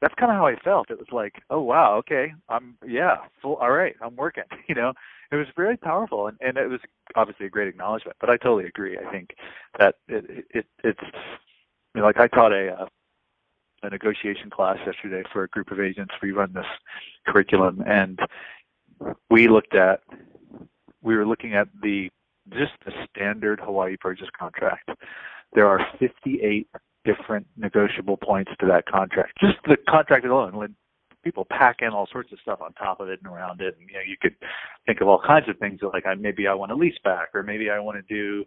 [0.00, 0.90] that's kind of how I felt.
[0.90, 4.44] It was like, oh wow, okay, I'm yeah, full, all right, I'm working.
[4.68, 4.92] You know,
[5.30, 6.80] it was very powerful, and and it was
[7.14, 8.16] obviously a great acknowledgement.
[8.20, 8.98] But I totally agree.
[8.98, 9.30] I think
[9.78, 11.00] that it, it it's
[11.94, 12.86] you know, like I taught a uh,
[13.86, 16.14] a negotiation class yesterday for a group of agents.
[16.22, 16.66] We run this
[17.26, 18.18] curriculum, and
[19.30, 20.00] we looked at
[21.02, 22.10] we were looking at the
[22.52, 24.90] just the standard Hawaii purchase contract.
[25.52, 26.68] There are 58
[27.04, 29.32] different negotiable points to that contract.
[29.40, 30.74] Just the contract alone, when
[31.22, 33.88] people pack in all sorts of stuff on top of it and around it, and
[33.88, 34.34] you know, you could
[34.86, 37.42] think of all kinds of things like I maybe I want a lease back, or
[37.42, 38.44] maybe I want to do,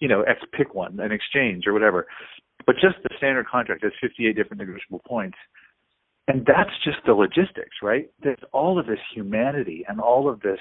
[0.00, 2.06] you know, X pick one, an exchange or whatever.
[2.66, 5.36] But just the standard contract has 58 different negotiable points.
[6.26, 8.10] And that's just the logistics, right?
[8.22, 10.60] There's all of this humanity and all of this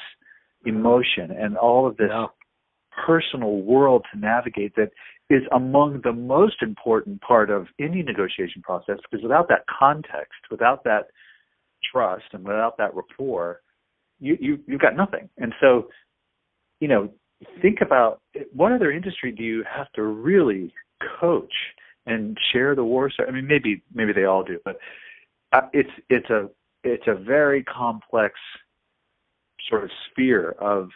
[0.65, 2.25] emotion and all of this yeah.
[3.05, 4.89] personal world to navigate that
[5.29, 10.83] is among the most important part of any negotiation process because without that context, without
[10.83, 11.07] that
[11.91, 13.61] trust, and without that rapport,
[14.19, 15.29] you, you you've got nothing.
[15.37, 15.87] And so,
[16.79, 17.09] you know,
[17.61, 18.21] think about
[18.53, 20.73] what other industry do you have to really
[21.19, 21.53] coach
[22.05, 23.09] and share the war?
[23.09, 23.29] story.
[23.29, 24.77] I mean, maybe maybe they all do, but
[25.51, 26.49] uh, it's it's a
[26.83, 28.35] it's a very complex
[29.69, 30.89] sort of sphere of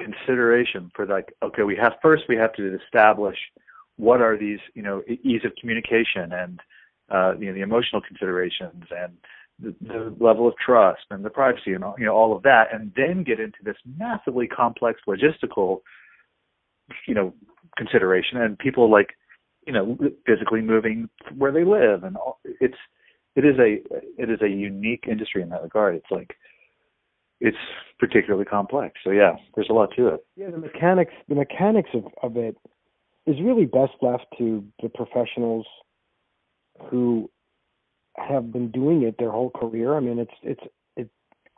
[0.00, 3.38] consideration for like okay we have first we have to establish
[3.96, 6.60] what are these you know ease of communication and
[7.10, 9.16] uh, you know the emotional considerations and
[9.60, 12.74] the, the level of trust and the privacy and all, you know all of that
[12.74, 15.80] and then get into this massively complex logistical
[17.06, 17.32] you know
[17.76, 19.14] consideration and people like
[19.66, 19.96] you know
[20.26, 22.76] physically moving where they live and all, it's
[23.36, 23.82] it is a
[24.20, 25.96] it is a unique industry in that regard.
[25.96, 26.36] It's like
[27.40, 27.56] it's
[27.98, 29.00] particularly complex.
[29.04, 30.26] So yeah, there's a lot to it.
[30.36, 32.56] Yeah, the mechanics the mechanics of, of it
[33.26, 35.66] is really best left to the professionals
[36.90, 37.30] who
[38.16, 39.96] have been doing it their whole career.
[39.96, 40.62] I mean, it's it's
[40.96, 41.08] it.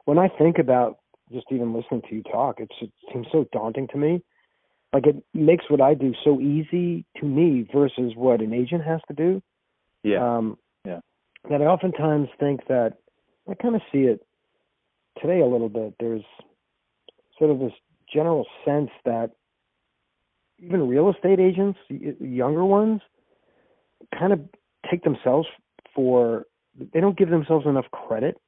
[0.04, 0.98] When I think about
[1.32, 4.22] just even listening to you talk, it's, it seems so daunting to me.
[4.96, 9.02] Like it makes what I do so easy to me versus what an agent has
[9.08, 9.42] to do.
[10.02, 10.38] Yeah.
[10.38, 10.56] Um,
[10.86, 11.00] yeah.
[11.50, 12.94] That I oftentimes think that
[13.46, 14.26] I kind of see it
[15.20, 15.96] today a little bit.
[16.00, 16.24] There's
[17.38, 17.74] sort of this
[18.10, 19.32] general sense that
[20.60, 23.02] even real estate agents, younger ones,
[24.18, 24.40] kind of
[24.90, 25.46] take themselves
[25.94, 26.46] for
[26.94, 28.38] they don't give themselves enough credit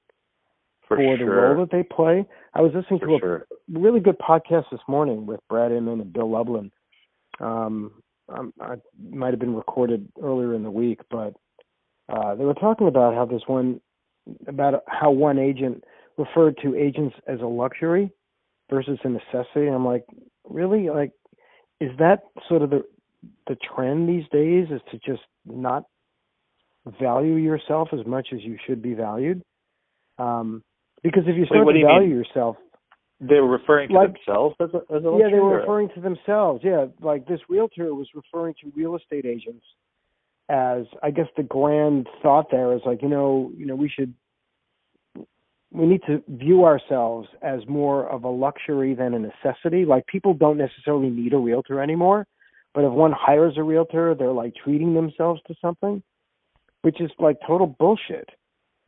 [0.88, 1.18] for, for sure.
[1.18, 2.27] the role that they play.
[2.55, 3.46] I was listening for to a sure.
[3.72, 6.72] really good podcast this morning with Brad Inman and Bill Lublin.
[7.40, 7.92] Um,
[8.29, 8.77] um, I
[9.11, 11.35] might have been recorded earlier in the week, but
[12.09, 13.81] uh, they were talking about how this one
[14.46, 15.85] about how one agent
[16.16, 18.11] referred to agents as a luxury
[18.70, 19.68] versus a necessity.
[19.68, 20.05] I'm like,
[20.44, 20.90] really?
[20.90, 21.12] Like,
[21.81, 22.85] is that sort of the
[23.46, 24.66] the trend these days?
[24.70, 25.85] Is to just not
[27.01, 29.42] value yourself as much as you should be valued?
[30.18, 30.62] Um,
[31.03, 32.17] because if you start what to you value mean?
[32.19, 32.57] yourself,
[33.21, 35.89] They were referring to Like- themselves as a as a yeah, they were or- referring
[35.91, 36.63] to themselves.
[36.63, 39.65] Yeah, like this realtor was referring to real estate agents
[40.49, 44.15] as I guess the grand thought there is like, you know, you know, we should
[45.71, 49.85] we need to view ourselves as more of a luxury than a necessity.
[49.85, 52.27] Like people don't necessarily need a realtor anymore,
[52.73, 56.03] but if one hires a realtor, they're like treating themselves to something,
[56.83, 58.31] which is like total bullshit.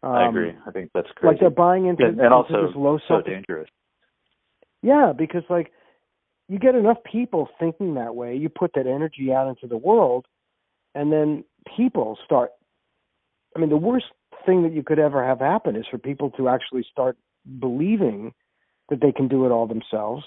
[0.03, 0.55] Um, I agree.
[0.67, 1.33] I think that's crazy.
[1.33, 3.69] Like they're buying into, and, and into also this low so self dangerous.
[4.83, 5.73] yeah, because like
[6.49, 10.27] you get enough people thinking that way, you put that energy out into the world,
[10.95, 11.45] and then
[11.77, 12.51] people start.
[13.55, 14.07] I mean, the worst
[14.47, 17.17] thing that you could ever have happen is for people to actually start
[17.59, 18.33] believing
[18.89, 20.25] that they can do it all themselves.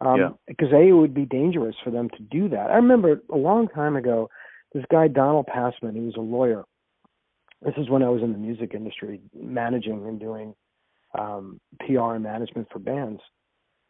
[0.00, 0.28] Um, Yeah.
[0.46, 2.70] Because a, it would be dangerous for them to do that.
[2.70, 4.28] I remember a long time ago,
[4.72, 6.64] this guy Donald Passman, he was a lawyer.
[7.64, 10.54] This is when I was in the music industry, managing and doing
[11.18, 13.20] um, PR and management for bands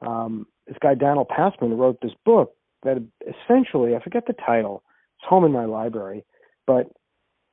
[0.07, 4.83] um, this guy Donald Passman wrote this book that essentially I forget the title.
[5.19, 6.25] It's home in my library,
[6.67, 6.91] but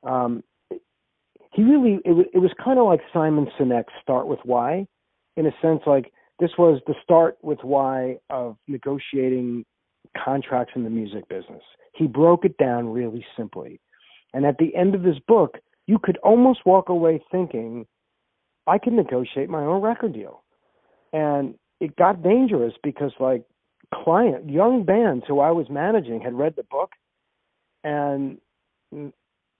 [0.02, 0.42] um,
[1.52, 4.86] he really it, was it was kind of like Simon Sinek's Start with Why,
[5.36, 9.64] in a sense like this was the start with why of negotiating
[10.22, 11.62] contracts in the music business.
[11.94, 13.80] He broke it down really simply,
[14.32, 17.86] and at the end of this book, you could almost walk away thinking,
[18.66, 20.44] I can negotiate my own record deal,
[21.12, 23.42] and it got dangerous because like
[23.92, 26.92] client young bands who I was managing had read the book
[27.84, 28.38] and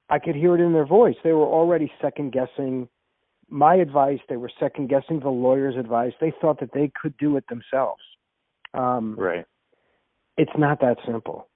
[0.09, 1.17] I could hear it in their voice.
[1.23, 2.89] They were already second guessing
[3.49, 6.13] my advice, they were second guessing the lawyer's advice.
[6.21, 8.03] They thought that they could do it themselves.
[8.73, 9.45] Um Right.
[10.37, 11.49] it's not that simple.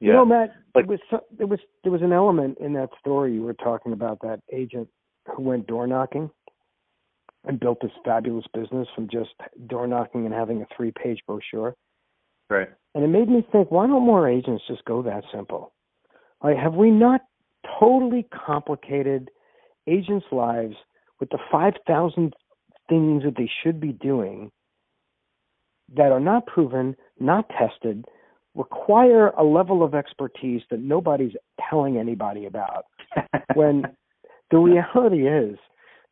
[0.00, 0.08] Yeah.
[0.08, 3.34] You know, Matt, Like- there was there was there was an element in that story
[3.34, 4.88] you were talking about that agent
[5.34, 6.30] who went door knocking
[7.44, 9.34] and built this fabulous business from just
[9.66, 11.74] door knocking and having a three page brochure.
[12.50, 12.68] right.
[12.94, 15.72] And it made me think, why don't more agents just go that simple?
[16.42, 17.20] Like, have we not
[17.78, 19.30] totally complicated
[19.86, 20.74] agents' lives
[21.20, 22.34] with the 5,000
[22.88, 24.50] things that they should be doing
[25.94, 28.04] that are not proven, not tested,
[28.58, 31.32] require a level of expertise that nobody's
[31.70, 32.84] telling anybody about?
[33.54, 33.84] when
[34.50, 35.58] the reality is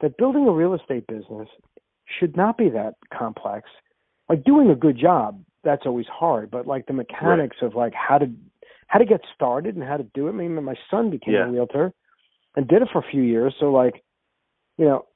[0.01, 1.49] that building a real estate business
[2.07, 3.69] should not be that complex.
[4.29, 8.19] Like doing a good job, that's always hard, but like the mechanics of like how
[8.19, 8.31] to
[8.87, 10.31] how to get started and how to do it.
[10.31, 11.47] I mean, my son became Yeah.
[11.47, 11.93] a realtor
[12.55, 14.03] and did it for a few years, so like,
[14.79, 15.07] you know,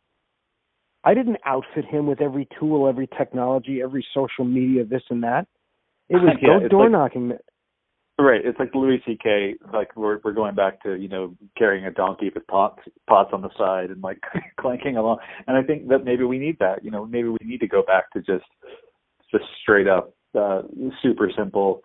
[1.05, 5.47] I didn't outfit him with every tool, every technology, every social media, this and that.
[6.11, 7.33] It was Yeah, go door like- knocking.
[8.19, 8.43] Right.
[8.45, 9.55] It's like Louis C.K.
[9.73, 13.41] Like we're we're going back to you know carrying a donkey with pots pots on
[13.41, 14.19] the side and like
[14.61, 15.21] clanking along.
[15.47, 16.85] And I think that maybe we need that.
[16.85, 18.45] You know, maybe we need to go back to just
[19.31, 20.63] just straight up uh,
[21.03, 21.81] super simple.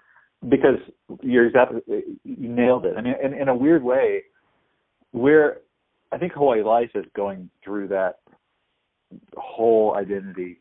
[0.49, 0.78] Because
[1.22, 1.80] you're exactly
[2.26, 2.95] you nailed it.
[2.97, 4.24] I mean, in, in a weird way,
[5.14, 5.62] we're
[6.12, 8.20] I think Hawaii Life is going through that
[9.38, 10.60] whole identity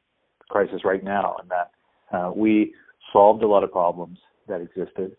[0.49, 2.75] crisis right now, and that uh, we
[3.15, 5.17] solved a lot of problems that existed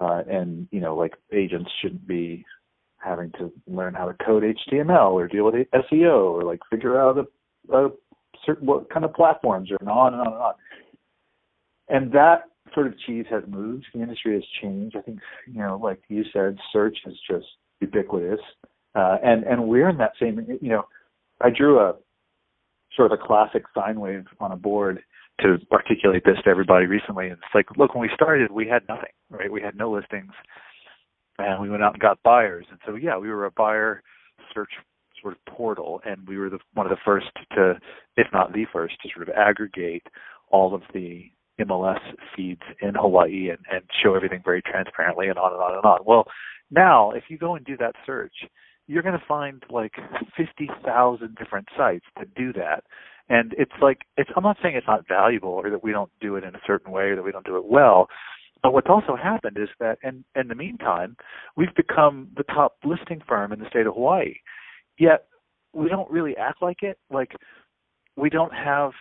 [0.00, 2.44] uh, and you know, like agents shouldn't be
[2.98, 7.18] having to learn how to code HTML or deal with SEO or like figure out
[7.18, 7.88] a, a
[8.46, 10.54] certain what kind of platforms or and on and on and on.
[11.88, 12.44] And that
[12.74, 13.86] sort of cheese has moved.
[13.94, 14.96] The industry has changed.
[14.96, 17.46] I think you know, like you said, search is just
[17.80, 18.40] ubiquitous.
[18.94, 20.38] uh, and and we're in that same.
[20.60, 20.82] You know,
[21.40, 21.94] I drew a
[22.96, 25.02] sort of a classic sine wave on a board
[25.40, 27.26] to articulate this to everybody recently.
[27.26, 29.50] And it's like, look, when we started, we had nothing, right?
[29.50, 30.32] We had no listings,
[31.38, 32.66] and we went out and got buyers.
[32.70, 34.02] And so, yeah, we were a buyer
[34.52, 34.70] search
[35.20, 37.74] sort of portal, and we were the, one of the first to,
[38.16, 40.06] if not the first, to sort of aggregate
[40.50, 41.24] all of the
[41.60, 41.98] MLS
[42.36, 45.98] feeds in Hawaii and, and show everything very transparently and on and on and on.
[46.06, 46.24] Well,
[46.70, 48.34] now if you go and do that search,
[48.86, 49.92] you're going to find like
[50.36, 52.84] 50,000 different sites to do that.
[53.28, 56.36] And it's like, it's, I'm not saying it's not valuable or that we don't do
[56.36, 58.08] it in a certain way or that we don't do it well.
[58.62, 61.16] But what's also happened is that in, in the meantime,
[61.56, 64.34] we've become the top listing firm in the state of Hawaii.
[64.98, 65.26] Yet
[65.72, 66.98] we don't really act like it.
[67.10, 67.32] Like
[68.16, 68.92] we don't have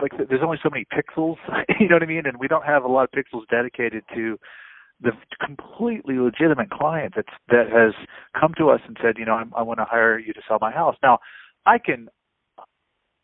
[0.00, 1.36] like there's only so many pixels,
[1.80, 2.26] you know what I mean?
[2.26, 4.38] And we don't have a lot of pixels dedicated to
[5.00, 5.10] the
[5.44, 7.92] completely legitimate client that's that has
[8.40, 10.58] come to us and said, you know, I'm, I want to hire you to sell
[10.60, 10.96] my house.
[11.02, 11.18] Now,
[11.66, 12.08] I can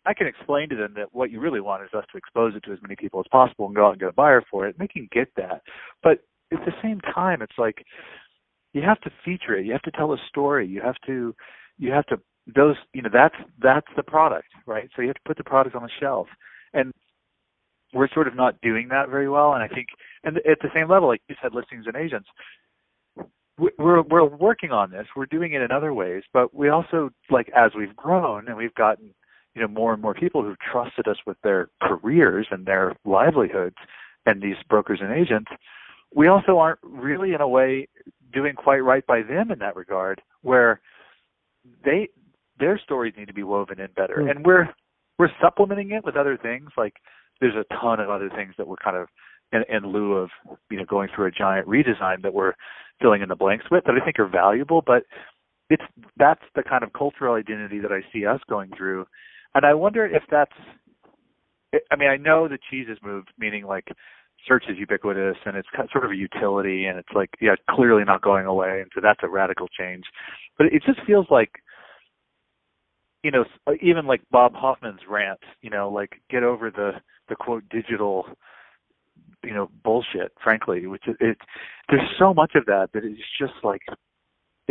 [0.04, 2.64] I can explain to them that what you really want is us to expose it
[2.64, 4.76] to as many people as possible and go out and get a buyer for it.
[4.76, 5.62] And they can get that,
[6.02, 6.18] but
[6.52, 7.84] at the same time, it's like
[8.72, 9.64] you have to feature it.
[9.64, 10.66] You have to tell a story.
[10.66, 11.34] You have to
[11.78, 12.18] you have to
[12.54, 15.76] those you know that's that's the product right so you have to put the product
[15.76, 16.26] on the shelf
[16.74, 16.92] and
[17.94, 19.86] we're sort of not doing that very well and i think
[20.24, 22.28] and at the same level like you said listings and agents
[23.78, 27.48] we're we're working on this we're doing it in other ways but we also like
[27.56, 29.14] as we've grown and we've gotten
[29.54, 33.76] you know more and more people who've trusted us with their careers and their livelihoods
[34.26, 35.50] and these brokers and agents
[36.14, 37.88] we also aren't really in a way
[38.32, 40.80] doing quite right by them in that regard where
[41.84, 42.08] they
[42.58, 44.16] their stories need to be woven in better.
[44.18, 44.30] Mm.
[44.30, 44.68] And we're
[45.18, 46.70] we're supplementing it with other things.
[46.76, 46.94] Like
[47.40, 49.08] there's a ton of other things that we're kind of
[49.52, 50.30] in, in lieu of
[50.70, 52.54] you know going through a giant redesign that we're
[53.00, 54.82] filling in the blanks with that I think are valuable.
[54.84, 55.04] But
[55.70, 55.82] it's
[56.16, 59.06] that's the kind of cultural identity that I see us going through,
[59.54, 60.52] and I wonder if that's.
[61.90, 63.88] I mean, I know the cheese has moved, meaning like
[64.46, 68.20] search is ubiquitous and it's sort of a utility and it's like yeah clearly not
[68.22, 70.02] going away and so that's a radical change
[70.58, 71.52] but it just feels like
[73.22, 76.92] you know, uh, even like Bob Hoffman's rant, you know, like get over the
[77.28, 78.26] the quote digital,
[79.44, 80.32] you know, bullshit.
[80.42, 81.38] Frankly, which it, it
[81.88, 83.82] there's so much of that that it's just like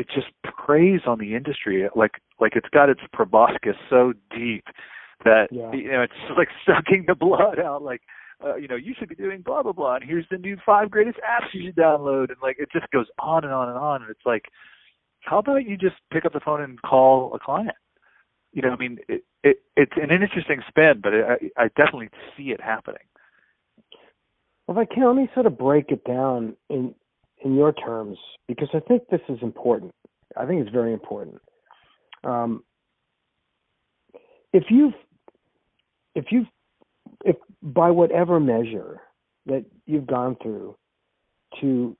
[0.01, 4.65] it just preys on the industry, like like it's got its proboscis so deep
[5.23, 5.71] that yeah.
[5.71, 7.83] you know it's like sucking the blood out.
[7.83, 8.01] Like
[8.43, 10.91] uh, you know, you should be doing blah blah blah, and here's the new five
[10.91, 14.01] greatest apps you should download, and like it just goes on and on and on,
[14.01, 14.45] and it's like,
[15.21, 17.75] how about you just pick up the phone and call a client?
[18.53, 22.09] you know, I mean, it, it it's an interesting spin, but it, I, I definitely
[22.37, 23.03] see it happening.
[24.67, 26.93] Well, if I can, let me sort of break it down in
[27.43, 28.17] in your terms
[28.47, 29.93] because I think this is important.
[30.37, 31.41] I think it's very important.
[32.23, 32.63] Um,
[34.53, 34.93] if you've
[36.15, 36.47] if you've
[37.25, 39.01] if by whatever measure
[39.45, 40.75] that you've gone through
[41.61, 41.95] to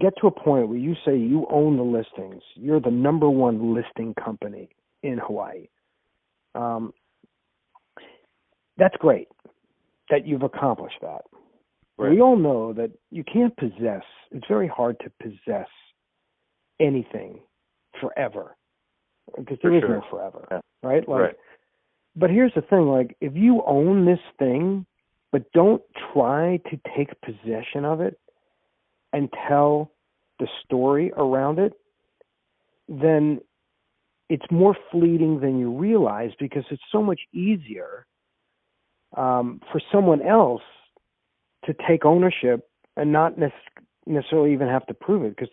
[0.00, 3.74] get to a point where you say you own the listings, you're the number one
[3.74, 4.68] listing company
[5.02, 5.68] in Hawaii.
[6.54, 6.92] Um,
[8.76, 9.28] that's great
[10.10, 11.22] that you've accomplished that.
[11.98, 12.10] Right.
[12.10, 15.68] We all know that you can't possess, it's very hard to possess
[16.78, 17.40] anything
[18.00, 18.54] forever
[19.38, 19.88] because there For is sure.
[19.88, 20.60] no forever, yeah.
[20.82, 21.08] right?
[21.08, 21.34] Like, right.
[22.14, 24.86] But here's the thing like, if you own this thing,
[25.32, 25.82] but don't
[26.12, 28.18] try to take possession of it
[29.12, 29.90] and tell
[30.38, 31.72] the story around it,
[32.88, 33.40] then
[34.28, 38.06] it's more fleeting than you realize because it's so much easier
[39.16, 40.62] um, for someone else
[41.66, 43.34] to take ownership and not
[44.06, 45.52] necessarily even have to prove it because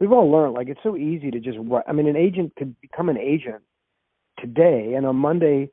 [0.00, 3.08] we've all learned like it's so easy to just i mean an agent could become
[3.08, 3.62] an agent
[4.38, 5.68] today and on monday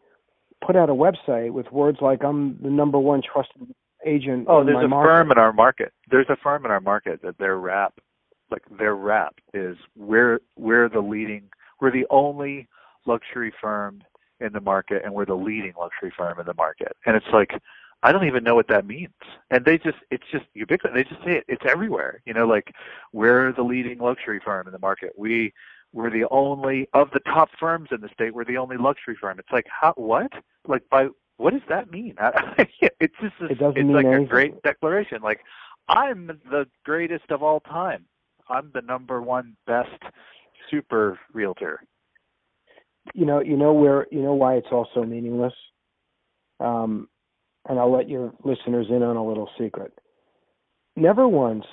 [0.65, 3.73] put out a website with words like i'm the number one trusted
[4.05, 5.09] agent oh there's a market.
[5.09, 7.93] firm in our market there's a firm in our market that their rap
[8.49, 11.43] like their rap is we're we're the leading
[11.79, 12.67] we're the only
[13.05, 14.01] luxury firm
[14.39, 16.95] in the market and we're the leading luxury firm in the market.
[17.05, 17.51] And it's like
[18.03, 19.13] I don't even know what that means.
[19.51, 20.95] And they just it's just ubiquitous.
[20.95, 21.45] They just say it.
[21.47, 22.21] It's everywhere.
[22.25, 22.73] You know, like
[23.13, 25.13] we're the leading luxury firm in the market.
[25.17, 25.53] We
[25.93, 28.33] we're the only of the top firms in the state.
[28.33, 29.39] We're the only luxury firm.
[29.39, 30.31] It's like how what?
[30.67, 32.15] Like by what does that mean?
[32.99, 34.25] it's just it doesn't it's mean like anything.
[34.25, 35.21] a great declaration.
[35.21, 35.41] Like
[35.87, 38.05] I'm the greatest of all time.
[38.49, 39.89] I'm the number one best
[40.69, 41.83] super realtor.
[43.13, 45.53] You know, you know where you know why it's also meaningless.
[46.59, 47.07] Um,
[47.67, 49.93] and I'll let your listeners in on a little secret.
[50.95, 51.65] Never once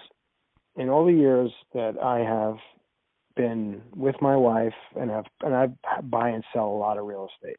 [0.76, 2.56] in all the years that I have
[3.36, 5.68] been with my wife and have and I
[6.02, 7.58] buy and sell a lot of real estate.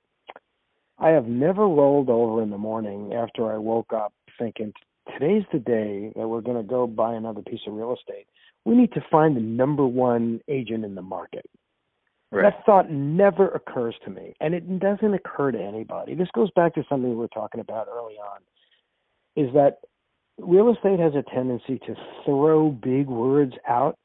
[0.98, 4.74] I have never rolled over in the morning after I woke up thinking
[5.14, 8.28] today's the day that we're going to go buy another piece of real estate.
[8.66, 11.46] We need to find the number one agent in the market.
[12.32, 12.44] Right.
[12.44, 16.14] That thought never occurs to me, and it doesn't occur to anybody.
[16.14, 18.42] This goes back to something we were talking about early on.
[19.36, 19.80] Is that
[20.38, 23.98] real estate has a tendency to throw big words out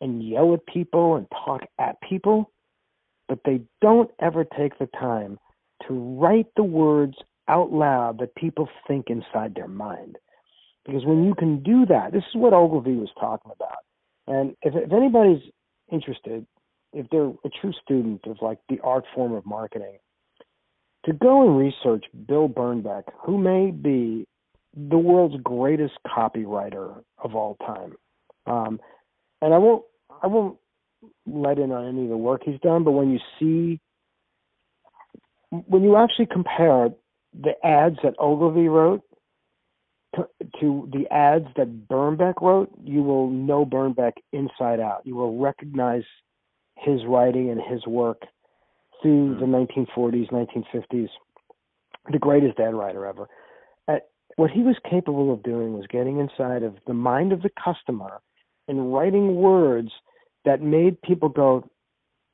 [0.00, 2.50] and yell at people and talk at people,
[3.28, 5.38] but they don't ever take the time
[5.86, 7.14] to write the words
[7.48, 10.18] out loud that people think inside their mind.
[10.84, 13.78] Because when you can do that, this is what Ogilvy was talking about.
[14.26, 15.42] And if, if anybody's
[15.90, 16.46] interested,
[16.92, 19.98] if they're a true student of like the art form of marketing,
[21.06, 24.26] to go and research Bill Bernbach, who may be
[24.74, 27.94] the world's greatest copywriter of all time.
[28.46, 28.80] Um,
[29.42, 29.84] and I won't
[30.22, 30.58] I won't
[31.26, 33.80] let in on any of the work he's done, but when you see
[35.50, 36.90] when you actually compare
[37.38, 39.02] the ads that Ogilvy wrote
[40.14, 40.28] to,
[40.60, 45.02] to the ads that Bernbach wrote, you will know Bernbach inside out.
[45.04, 46.04] You will recognize
[46.78, 48.22] his writing and his work
[49.02, 51.08] through the 1940s, 1950s.
[52.10, 53.28] The greatest ad writer ever.
[53.86, 57.50] At, what he was capable of doing was getting inside of the mind of the
[57.62, 58.20] customer
[58.66, 59.90] and writing words
[60.44, 61.68] that made people go,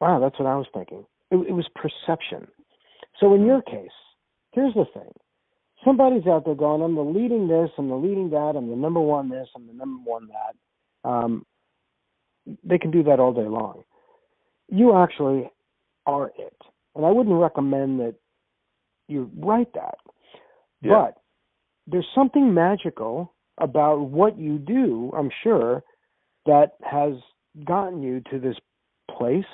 [0.00, 2.46] "Wow, that's what I was thinking." It, it was perception.
[3.18, 3.96] So in your case,
[4.52, 5.12] here's the thing:
[5.84, 9.00] somebody's out there going, "I'm the leading this, I'm the leading that, I'm the number
[9.00, 11.46] one this, I'm the number one that." Um,
[12.62, 13.84] they can do that all day long.
[14.68, 15.50] You actually
[16.06, 16.56] are it,
[16.94, 18.14] and I wouldn't recommend that
[19.08, 19.96] you write that.
[20.80, 20.90] Yeah.
[20.90, 21.22] But
[21.86, 25.12] there's something magical about what you do.
[25.16, 25.82] I'm sure
[26.46, 27.14] that has
[27.64, 28.56] gotten you to this
[29.16, 29.44] place.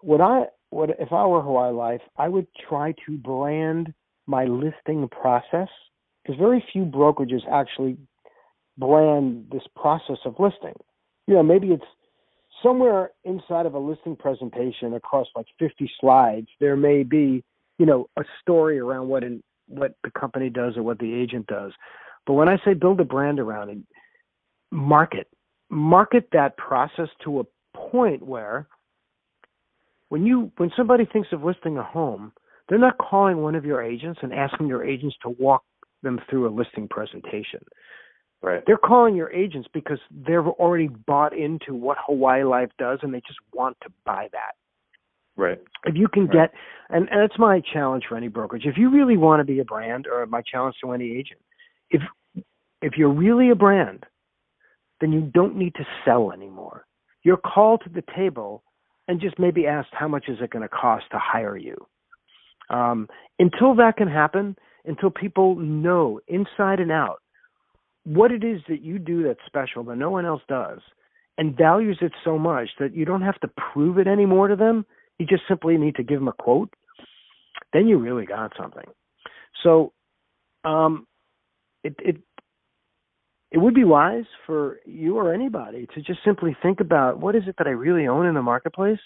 [0.00, 3.92] What I what if I were Hawaii Life, I would try to brand
[4.26, 5.68] my listing process
[6.22, 7.96] because very few brokerages actually
[8.78, 10.74] brand this process of listing.
[11.26, 11.84] You know, maybe it's
[12.62, 17.44] somewhere inside of a listing presentation across like 50 slides, there may be,
[17.78, 19.24] you know, a story around what
[19.68, 21.72] what the company does or what the agent does.
[22.26, 23.78] But when I say build a brand around it,
[24.70, 25.28] market
[25.70, 27.44] market that process to a
[27.76, 28.66] point where
[30.08, 32.32] when you when somebody thinks of listing a home,
[32.68, 35.64] they're not calling one of your agents and asking your agents to walk
[36.02, 37.60] them through a listing presentation.
[38.42, 38.62] Right.
[38.66, 43.20] They're calling your agents because they've already bought into what Hawaii Life does and they
[43.26, 44.52] just want to buy that.
[45.36, 45.60] Right.
[45.84, 46.50] If you can right.
[46.50, 46.52] get
[46.88, 48.64] and, and that's my challenge for any brokerage.
[48.64, 51.40] If you really want to be a brand or my challenge to any agent,
[51.90, 52.00] if
[52.80, 54.04] if you're really a brand,
[55.00, 56.86] then you don't need to sell anymore.
[57.22, 58.62] You're called to the table
[59.06, 61.76] and just maybe asked how much is it going to cost to hire you.
[62.70, 67.19] Um, until that can happen, until people know inside and out
[68.14, 70.80] what it is that you do that's special that no one else does
[71.38, 74.84] and values it so much that you don't have to prove it anymore to them,
[75.18, 76.74] you just simply need to give them a quote,
[77.72, 78.84] then you really got something.
[79.62, 79.92] So
[80.64, 81.06] um,
[81.84, 82.16] it, it
[83.52, 87.42] it would be wise for you or anybody to just simply think about what is
[87.46, 89.00] it that I really own in the marketplace,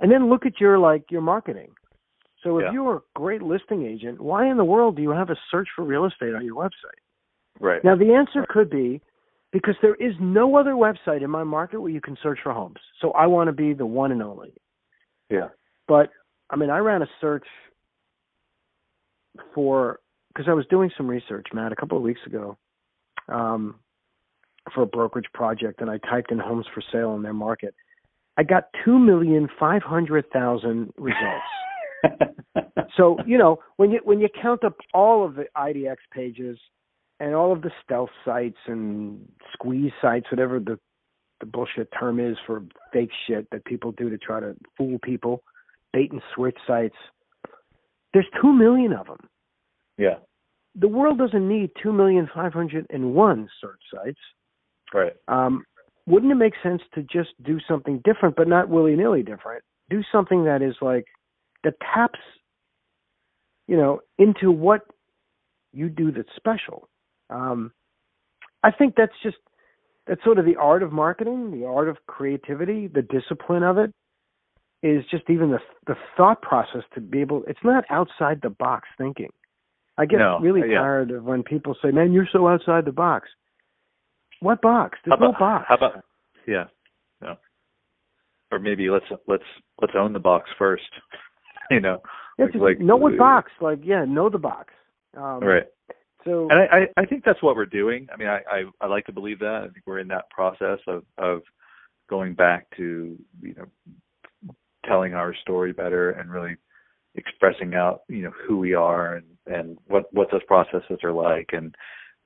[0.00, 1.72] and then look at your like your marketing.
[2.42, 2.72] So if yeah.
[2.72, 5.84] you're a great listing agent, why in the world do you have a search for
[5.84, 7.01] real estate on your website?
[7.62, 7.82] Right.
[7.84, 8.48] Now the answer right.
[8.48, 9.00] could be
[9.52, 12.80] because there is no other website in my market where you can search for homes.
[13.00, 14.52] So I want to be the one and only.
[15.30, 15.48] Yeah.
[15.86, 16.10] But
[16.50, 17.46] I mean, I ran a search
[19.54, 22.58] for because I was doing some research, Matt, a couple of weeks ago
[23.28, 23.76] um,
[24.74, 27.74] for a brokerage project, and I typed in homes for sale in their market.
[28.36, 32.26] I got two million five hundred thousand results.
[32.96, 36.58] so you know when you when you count up all of the IDX pages
[37.22, 40.78] and all of the stealth sites and squeeze sites, whatever the
[41.40, 42.62] the bullshit term is for
[42.92, 45.42] fake shit that people do to try to fool people,
[45.92, 46.94] bait and switch sites.
[48.12, 49.28] There's two million of them.
[49.98, 50.16] Yeah
[50.74, 54.20] the world doesn't need two million five hundred and one search sites.
[54.92, 55.12] Right.
[55.28, 55.64] Um,
[56.06, 59.62] wouldn't it make sense to just do something different, but not willy nilly different?
[59.90, 61.04] Do something that is like
[61.64, 62.18] that taps,
[63.68, 64.82] you know, into what
[65.72, 66.88] you do that's special.
[67.32, 67.72] Um,
[68.62, 69.36] I think that's just
[70.06, 73.92] that's sort of the art of marketing, the art of creativity, the discipline of it
[74.82, 77.44] is just even the the thought process to be able.
[77.46, 79.30] It's not outside the box thinking.
[79.98, 80.78] I get no, really yeah.
[80.78, 83.28] tired of when people say, "Man, you're so outside the box."
[84.40, 84.98] What box?
[85.04, 85.66] There's about, no box.
[85.68, 86.04] How about?
[86.46, 86.64] Yeah,
[87.22, 87.34] yeah.
[88.50, 89.44] or maybe let's let's
[89.80, 90.82] let's own the box first.
[91.70, 91.98] you know,
[92.38, 93.52] yeah, like, like know what box.
[93.60, 94.72] Like yeah, know the box.
[95.16, 95.64] Um, right.
[96.24, 96.64] So and I,
[96.98, 98.08] I I think that's what we're doing.
[98.12, 99.62] I mean, I, I I like to believe that.
[99.64, 101.42] I think we're in that process of of
[102.08, 103.66] going back to you know
[104.86, 106.56] telling our story better and really
[107.14, 111.50] expressing out you know who we are and and what what those processes are like
[111.52, 111.74] and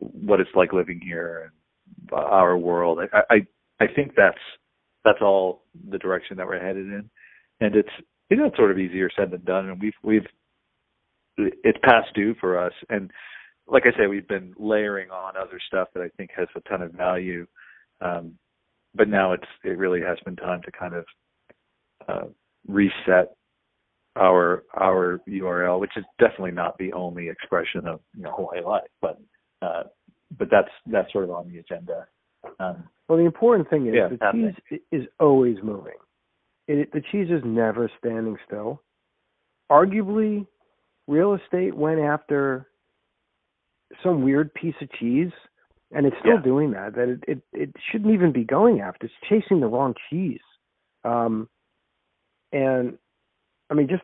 [0.01, 1.51] what it's like living here
[2.03, 3.01] and our world.
[3.13, 3.37] I I,
[3.81, 4.39] I think that's
[5.05, 7.11] that's all the direction that we're headed in,
[7.61, 7.89] and it's
[8.31, 9.69] you know it's sort of easier said than done.
[9.71, 10.27] And we've we've
[11.39, 12.73] it's past due for us.
[12.89, 13.11] And
[13.69, 16.83] like I say, we've been layering on other stuff that I think has a ton
[16.83, 17.47] of value.
[18.01, 18.39] Um,
[18.95, 21.05] but now it's it really has been time to kind of
[22.09, 22.27] uh,
[22.67, 23.35] reset
[24.17, 28.89] our our URL, which is definitely not the only expression of you know Hawaii life,
[29.01, 29.21] but
[29.63, 29.85] uh,
[30.39, 32.07] but that's that's sort of on the agenda.
[32.61, 35.97] Um, well, the important thing is yeah, the cheese is always moving.
[36.69, 38.83] It, the cheese is never standing still.
[39.71, 40.47] Arguably,
[41.07, 42.69] real estate went after
[44.03, 45.33] some weird piece of cheese,
[45.93, 46.43] and it's still yeah.
[46.43, 46.95] doing that.
[46.95, 49.07] That it, it it shouldn't even be going after.
[49.07, 50.41] It's chasing the wrong cheese.
[51.05, 51.49] Um,
[52.53, 52.99] and
[53.71, 54.03] I mean, just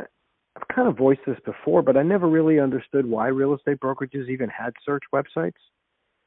[0.00, 4.28] I've kind of voiced this before, but I never really understood why real estate brokerages
[4.28, 5.52] even had search websites.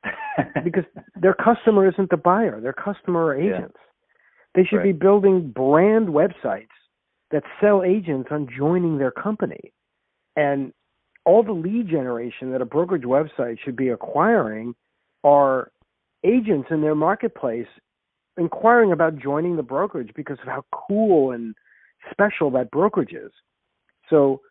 [0.64, 0.86] because
[1.20, 3.76] their customer isn't the buyer, their customer are agents.
[3.76, 3.82] Yeah.
[4.56, 4.86] They should right.
[4.86, 6.68] be building brand websites
[7.32, 9.74] that sell agents on joining their company.
[10.36, 10.74] And
[11.30, 14.74] all the lead generation that a brokerage website should be acquiring
[15.24, 15.72] are
[16.26, 17.68] agents in their marketplace
[18.36, 21.54] inquiring about joining the brokerage because of how cool and
[22.10, 23.32] special that brokerage is.
[24.10, 24.42] So,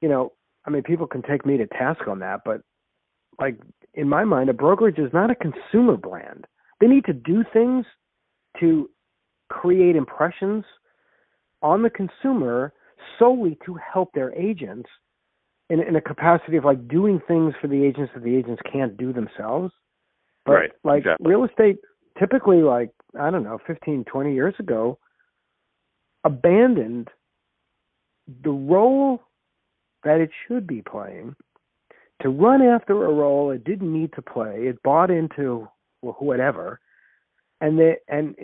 [0.00, 0.32] you know,
[0.64, 2.60] I mean, people can take me to task on that, but
[3.40, 3.56] like
[3.94, 6.46] in my mind, a brokerage is not a consumer brand.
[6.80, 7.86] They need to do things
[8.60, 8.88] to
[9.48, 10.64] create impressions
[11.60, 12.72] on the consumer
[13.18, 14.88] solely to help their agents
[15.70, 18.96] in, in a capacity of like doing things for the agents that the agents can't
[18.96, 19.72] do themselves.
[20.44, 20.70] But right.
[20.84, 21.30] like exactly.
[21.30, 21.78] real estate,
[22.18, 24.98] typically like, I don't know, 15, 20 years ago,
[26.24, 27.08] abandoned
[28.44, 29.22] the role
[30.04, 31.34] that it should be playing
[32.22, 34.66] to run after a role it didn't need to play.
[34.66, 35.68] It bought into
[36.00, 36.80] whatever,
[37.60, 38.34] and they and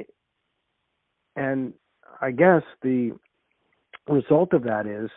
[1.37, 1.74] and
[2.20, 3.12] I guess the
[4.09, 5.11] result of that is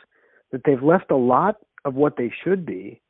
[0.52, 3.02] that they've left a lot of what they should be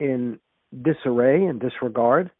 [0.00, 0.38] in
[0.82, 2.30] disarray and disregard,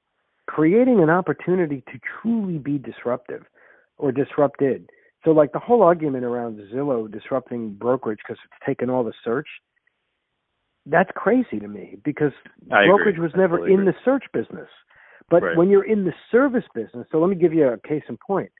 [0.46, 3.42] creating an opportunity to truly be disruptive
[3.98, 4.88] or disrupted.
[5.24, 9.48] So, like the whole argument around Zillow disrupting brokerage because it's taken all the search,
[10.86, 12.32] that's crazy to me because
[12.70, 13.26] I brokerage agree.
[13.26, 13.92] was never totally in agree.
[13.92, 14.68] the search business.
[15.28, 15.56] But right.
[15.56, 18.50] when you're in the service business, so let me give you a case in point.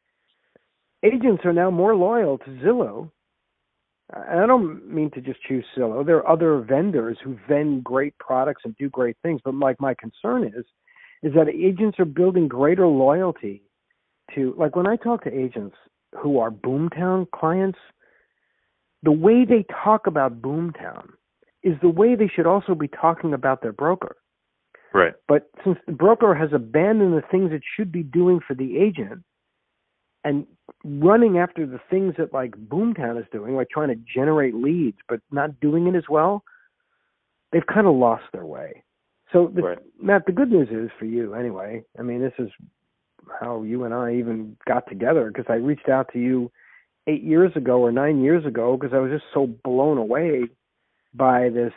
[1.04, 3.10] Agents are now more loyal to Zillow.
[4.12, 6.06] And I don't mean to just choose Zillow.
[6.06, 9.40] There are other vendors who vend great products and do great things.
[9.44, 10.64] But like my concern is,
[11.22, 13.62] is that agents are building greater loyalty
[14.34, 15.76] to like when I talk to agents
[16.20, 17.78] who are Boomtown clients,
[19.02, 21.10] the way they talk about Boomtown
[21.62, 24.16] is the way they should also be talking about their broker.
[24.94, 25.14] Right.
[25.28, 29.24] But since the broker has abandoned the things it should be doing for the agent
[30.26, 30.44] and
[30.84, 35.20] running after the things that like Boomtown is doing, like trying to generate leads but
[35.30, 36.42] not doing it as well,
[37.52, 38.82] they've kind of lost their way.
[39.32, 39.78] So the, right.
[40.02, 41.84] Matt, the good news is for you anyway.
[41.96, 42.48] I mean, this is
[43.40, 46.50] how you and I even got together because I reached out to you
[47.06, 50.42] eight years ago or nine years ago because I was just so blown away
[51.14, 51.72] by this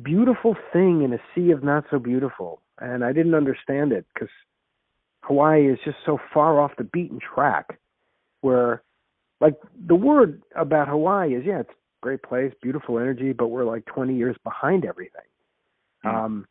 [0.00, 4.30] beautiful thing in a sea of not so beautiful, and I didn't understand it because
[5.26, 7.78] Hawaii is just so far off the beaten track.
[8.40, 8.82] Where,
[9.40, 9.54] like,
[9.86, 13.86] the word about Hawaii is yeah, it's a great place, beautiful energy, but we're like
[13.86, 15.22] 20 years behind everything.
[16.04, 16.16] Mm-hmm.
[16.16, 16.46] Um,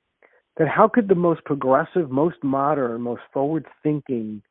[0.57, 4.41] that how could the most progressive, most modern, most forward thinking,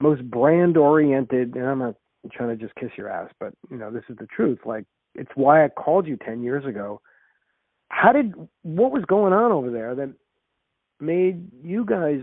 [0.00, 1.94] most brand oriented, and I'm not
[2.32, 4.60] trying to just kiss your ass, but you know, this is the truth.
[4.64, 4.84] Like
[5.14, 7.00] it's why I called you 10 years ago.
[7.88, 10.12] How did what was going on over there that
[11.00, 12.20] made you guys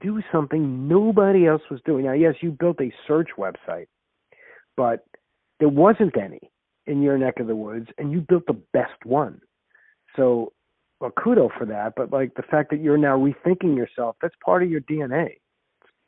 [0.00, 2.04] do something nobody else was doing?
[2.04, 3.86] Now, yes, you built a search website,
[4.76, 5.06] but
[5.60, 6.50] there wasn't any
[6.86, 9.40] in your neck of the woods, and you built the best one.
[10.14, 10.52] So
[11.00, 11.94] well, kudo for that.
[11.96, 15.36] But like the fact that you're now rethinking yourself, that's part of your DNA.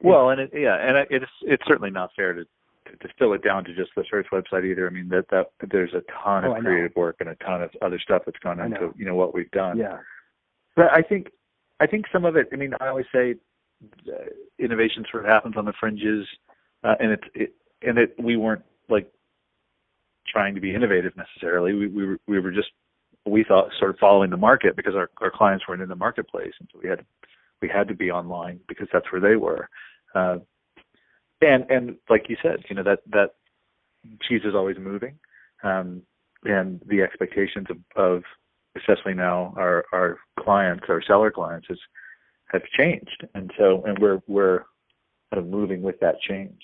[0.02, 3.64] Well, and it, yeah, and it's it's certainly not fair to, to distill it down
[3.64, 4.86] to just the search website either.
[4.86, 7.70] I mean that that there's a ton oh, of creative work and a ton of
[7.82, 9.76] other stuff that's gone into you know what we've done.
[9.78, 9.98] Yeah,
[10.76, 11.28] but I think
[11.80, 12.48] I think some of it.
[12.52, 13.34] I mean, I always say
[14.58, 16.26] innovation sort of happens on the fringes,
[16.84, 19.10] uh, and it's it, and that we weren't like
[20.26, 21.74] trying to be innovative necessarily.
[21.74, 22.68] We we were, we were just
[23.26, 26.52] we thought sort of following the market because our our clients weren't in the marketplace,
[26.60, 27.04] and so we had
[27.60, 29.68] we had to be online because that's where they were.
[30.14, 30.38] Uh,
[31.40, 33.34] and and like you said, you know that that
[34.28, 35.18] cheese is always moving,
[35.62, 36.02] um,
[36.44, 38.22] and the expectations of, of
[38.76, 41.78] especially now our our clients, our seller clients, is
[42.52, 44.64] have changed, and so and we're we're
[45.32, 46.60] kind of moving with that change.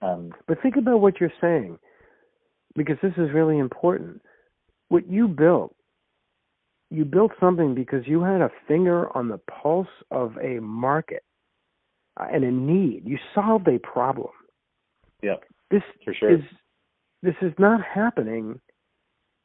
[0.00, 1.78] Um, but think about what you're saying,
[2.76, 4.22] because this is really important.
[4.88, 5.74] What you built,
[6.90, 11.24] you built something because you had a finger on the pulse of a market
[12.18, 13.02] uh, and a need.
[13.04, 14.30] You solved a problem.
[15.22, 15.36] Yeah,
[15.70, 16.34] this for sure.
[16.34, 16.40] is
[17.22, 18.60] this is not happening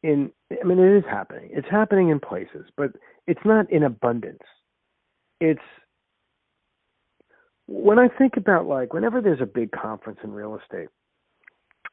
[0.03, 0.31] in.
[0.51, 1.49] I mean, it is happening.
[1.51, 2.91] It's happening in places, but
[3.27, 4.43] it's not in abundance.
[5.39, 5.61] It's
[7.67, 10.89] when I think about like whenever there's a big conference in real estate,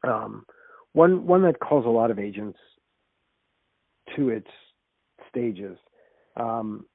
[0.03, 0.45] um,
[0.93, 2.59] one one that calls a lot of agents
[4.15, 4.47] to its
[5.29, 5.77] stages,
[6.35, 6.85] um,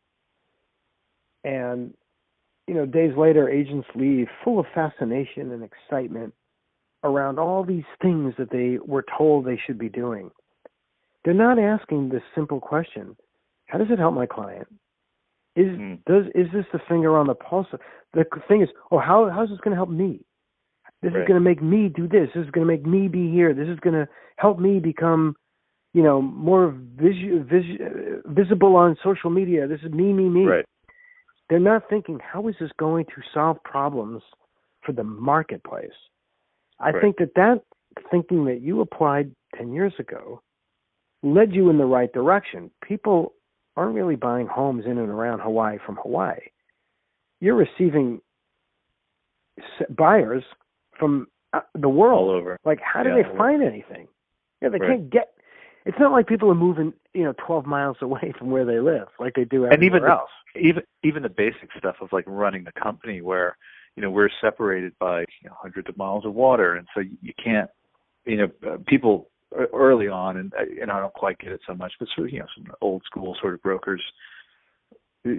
[1.44, 1.94] and
[2.66, 6.34] you know days later agents leave full of fascination and excitement
[7.04, 10.30] around all these things that they were told they should be doing.
[11.24, 13.16] They're not asking this simple question:
[13.66, 14.68] How does it help my client?
[15.56, 16.04] Is mm.
[16.04, 17.66] does is this the finger on the pulse?
[18.12, 20.20] The thing is, oh, how how's this going to help me?
[21.02, 21.22] This right.
[21.22, 22.28] is going to make me do this.
[22.34, 23.54] This is going to make me be here.
[23.54, 25.34] This is going to help me become,
[25.94, 29.66] you know, more vis- vis- visible on social media.
[29.66, 30.44] This is me, me, me.
[30.44, 30.64] Right.
[31.48, 34.22] They're not thinking how is this going to solve problems
[34.84, 35.90] for the marketplace.
[36.80, 37.00] I right.
[37.00, 37.62] think that that
[38.10, 40.42] thinking that you applied ten years ago
[41.22, 42.70] led you in the right direction.
[42.86, 43.32] People
[43.76, 46.40] aren't really buying homes in and around Hawaii from Hawaii.
[47.40, 48.20] You're receiving
[49.90, 50.44] buyers
[50.98, 52.58] from uh, the world all over.
[52.64, 54.08] Like, how do yeah, they find anything?
[54.62, 54.90] Yeah, they right.
[54.90, 55.34] can't get.
[55.84, 59.08] It's not like people are moving, you know, 12 miles away from where they live,
[59.20, 60.30] like they do everywhere and even else.
[60.54, 63.56] The, even even the basic stuff of like running the company, where
[63.96, 67.16] you know we're separated by you know, hundreds of miles of water, and so you,
[67.20, 67.70] you can't,
[68.24, 69.28] you know, uh, people
[69.72, 72.40] early on, and and I don't quite get it so much, but sort of you
[72.40, 74.02] know some old school sort of brokers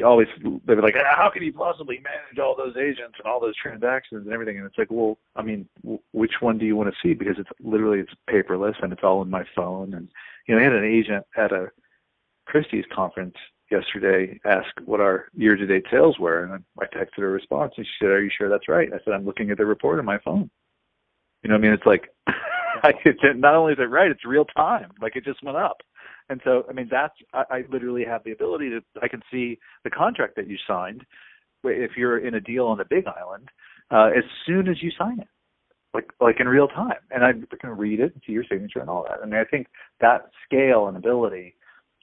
[0.04, 0.28] always
[0.66, 4.26] they were like, how can you possibly manage all those agents and all those transactions
[4.26, 4.58] and everything?
[4.58, 7.14] And it's like, well, I mean, w- which one do you want to see?
[7.14, 9.94] Because it's literally it's paperless and it's all in my phone.
[9.94, 10.10] And
[10.48, 11.68] you know, I had an agent at a
[12.46, 13.36] Christie's conference
[13.70, 17.92] yesterday ask what our year-to-date sales were, and I texted her a response, and she
[18.00, 20.18] said, "Are you sure that's right?" I said, "I'm looking at the report on my
[20.20, 20.50] phone."
[21.44, 22.10] You know, I mean, it's like
[23.36, 24.92] not only is it right, it's real time.
[25.02, 25.78] Like it just went up.
[26.30, 29.60] And so, I mean, that's I, I literally have the ability to I can see
[29.84, 31.06] the contract that you signed
[31.64, 33.50] if you're in a deal on the Big Island
[33.92, 35.28] uh, as soon as you sign it,
[35.94, 38.90] like like in real time, and I can read it and see your signature and
[38.90, 39.28] all that.
[39.28, 39.68] Mean, I think
[40.02, 41.56] that scale and ability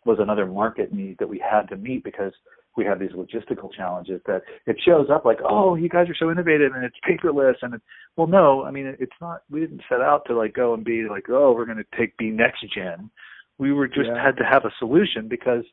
[0.07, 2.33] was another market need that we had to meet because
[2.77, 6.31] we have these logistical challenges that it shows up like, oh, you guys are so
[6.31, 7.85] innovative and it's paperless and it's
[8.17, 9.43] well, no, I mean it's not.
[9.51, 12.17] We didn't set out to like go and be like, oh, we're going to take
[12.17, 13.11] be next gen.
[13.59, 14.23] We were just yeah.
[14.23, 15.65] had to have a solution because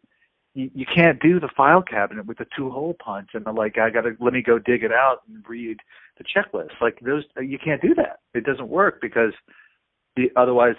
[0.53, 3.77] you, you can't do the file cabinet with the two hole punch and the like.
[3.77, 5.77] I got to let me go dig it out and read
[6.17, 6.71] the checklist.
[6.81, 8.19] Like those, you can't do that.
[8.33, 9.33] It doesn't work because
[10.15, 10.75] the otherwise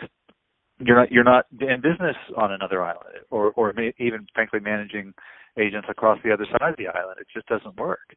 [0.79, 5.15] you're not you're not in business on another island or or even frankly managing
[5.59, 7.19] agents across the other side of the island.
[7.21, 8.17] It just doesn't work.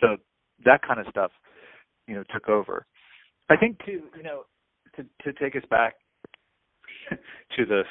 [0.00, 0.16] So
[0.64, 1.30] that kind of stuff,
[2.06, 2.86] you know, took over.
[3.48, 4.44] I think to you know
[4.96, 5.94] to to take us back
[7.56, 7.82] to the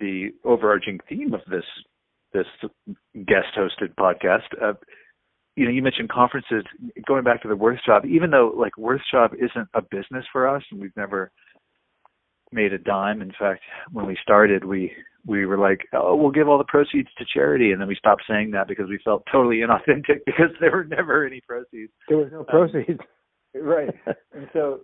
[0.00, 1.64] the overarching theme of this
[2.32, 2.46] this
[3.14, 4.42] guest hosted podcast.
[4.62, 4.74] Uh,
[5.56, 6.64] you know, you mentioned conferences.
[7.06, 10.62] Going back to the Worthshop, even though like Worth job isn't a business for us,
[10.70, 11.32] and we've never
[12.52, 13.22] made a dime.
[13.22, 14.92] In fact, when we started, we
[15.26, 18.22] we were like, oh, we'll give all the proceeds to charity, and then we stopped
[18.28, 21.92] saying that because we felt totally inauthentic because there were never any proceeds.
[22.08, 23.00] There was no proceeds,
[23.54, 23.94] um, right?
[24.32, 24.80] And so,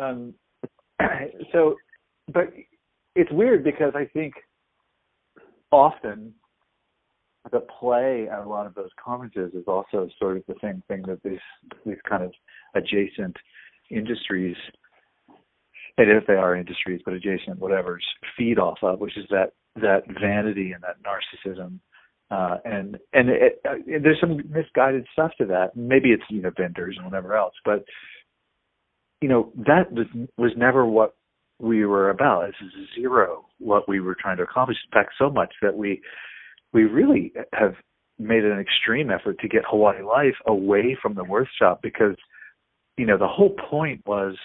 [0.00, 0.34] um,
[1.52, 1.76] so,
[2.32, 2.52] but
[3.14, 4.34] it's weird because I think
[5.72, 6.32] often
[7.50, 11.02] the play at a lot of those conferences is also sort of the same thing
[11.06, 11.38] that these
[11.86, 12.32] these kind of
[12.74, 13.36] adjacent
[13.90, 14.56] industries
[15.98, 18.04] and if they are industries but adjacent whatever's
[18.36, 21.78] feed off of which is that that vanity and that narcissism
[22.30, 26.50] uh and and it, uh, there's some misguided stuff to that maybe it's you know
[26.56, 27.84] vendors and whatever else but
[29.20, 31.14] you know that was was never what
[31.60, 32.48] we were about.
[32.48, 32.58] It's
[32.94, 34.76] zero what we were trying to accomplish.
[34.86, 36.00] In fact, so much that we
[36.72, 37.74] we really have
[38.18, 42.16] made an extreme effort to get Hawaii Life away from the Worth shop because
[42.96, 44.36] you know the whole point was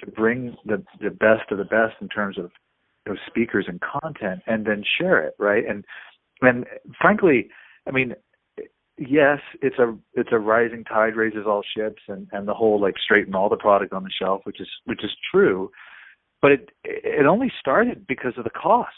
[0.00, 2.50] to bring the the best of the best in terms of
[3.26, 5.64] speakers and content and then share it right?
[5.68, 5.84] And
[6.42, 6.66] and
[7.00, 7.48] frankly
[7.86, 8.14] i mean
[8.98, 12.94] yes it's a it's a rising tide raises all ships and and the whole like
[13.02, 15.70] straighten all the product on the shelf which is which is true.
[16.42, 18.90] But it it only started because of the cost.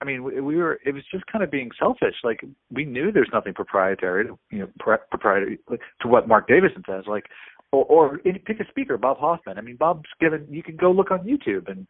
[0.00, 2.14] I mean we, we were it was just kind of being selfish.
[2.22, 2.40] Like
[2.70, 4.68] we knew there's nothing proprietary you know
[5.10, 5.58] proprietary
[6.00, 7.24] to what Marc Davison says like
[7.74, 9.58] or, or pick a speaker bob hoffman.
[9.58, 11.86] I mean bob's given you can go look on youtube and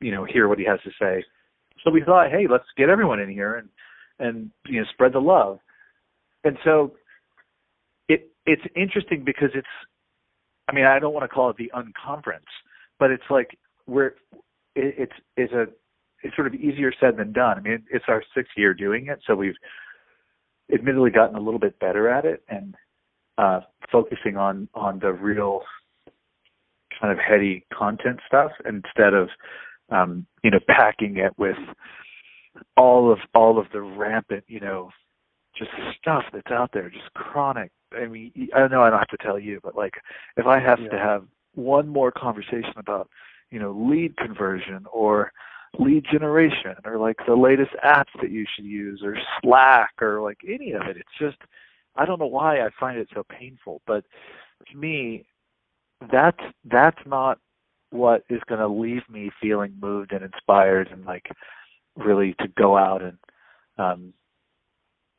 [0.00, 1.24] you know hear what he has to say.
[1.84, 3.68] So we thought hey let's get everyone in here and
[4.18, 5.58] and you know spread the love.
[6.44, 6.92] And so
[8.08, 9.66] it it's interesting because it's
[10.68, 12.50] I mean I don't want to call it the unconference,
[12.98, 14.14] but it's like we're
[14.74, 15.66] it, it's it's a
[16.22, 17.58] it's sort of easier said than done.
[17.58, 19.56] I mean it's our sixth year doing it, so we've
[20.72, 22.42] admittedly gotten a little bit better at it.
[22.48, 22.74] And
[23.42, 25.62] uh, focusing on on the real
[27.00, 29.28] kind of heady content stuff instead of
[29.90, 31.56] um, you know packing it with
[32.76, 34.90] all of all of the rampant you know
[35.56, 37.70] just stuff that's out there, just chronic.
[37.94, 39.94] I mean, I know I don't have to tell you, but like
[40.36, 40.88] if I have yeah.
[40.88, 41.24] to have
[41.54, 43.08] one more conversation about,
[43.50, 45.32] you know, lead conversion or
[45.78, 50.38] lead generation or like the latest apps that you should use or Slack or like
[50.48, 51.36] any of it, it's just
[51.96, 54.04] I don't know why I find it so painful, but
[54.70, 55.24] to me
[56.10, 57.38] that's that's not
[57.90, 61.30] what is going to leave me feeling moved and inspired and like
[61.96, 63.18] really to go out and
[63.78, 64.14] um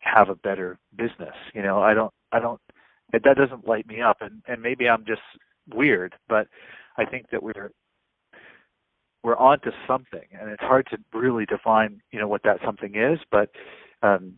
[0.03, 1.35] have a better business.
[1.53, 2.59] You know, I don't, I don't,
[3.11, 5.21] that doesn't light me up, and and maybe I'm just
[5.73, 6.47] weird, but
[6.97, 7.71] I think that we're
[9.23, 13.19] we're onto something, and it's hard to really define, you know, what that something is,
[13.31, 13.49] but
[14.01, 14.33] um,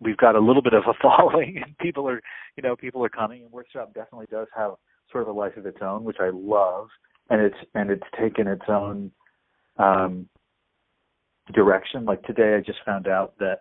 [0.00, 2.20] we've got a little bit of a following, and people are,
[2.56, 4.72] you know, people are coming, and Worthshop definitely does have
[5.10, 6.88] sort of a life of its own, which I love,
[7.30, 9.10] and it's and it's taken its own
[9.78, 10.28] um,
[11.54, 12.04] direction.
[12.04, 13.60] Like today, I just found out that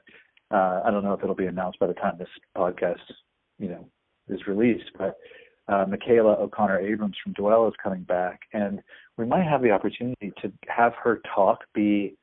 [0.52, 3.00] uh, I don't know if it'll be announced by the time this podcast,
[3.60, 3.88] you know,
[4.30, 5.18] is released, but
[5.68, 8.82] uh, Michaela O'Connor Abrams from Dwell is coming back, and
[9.18, 12.16] we might have the opportunity to have her talk be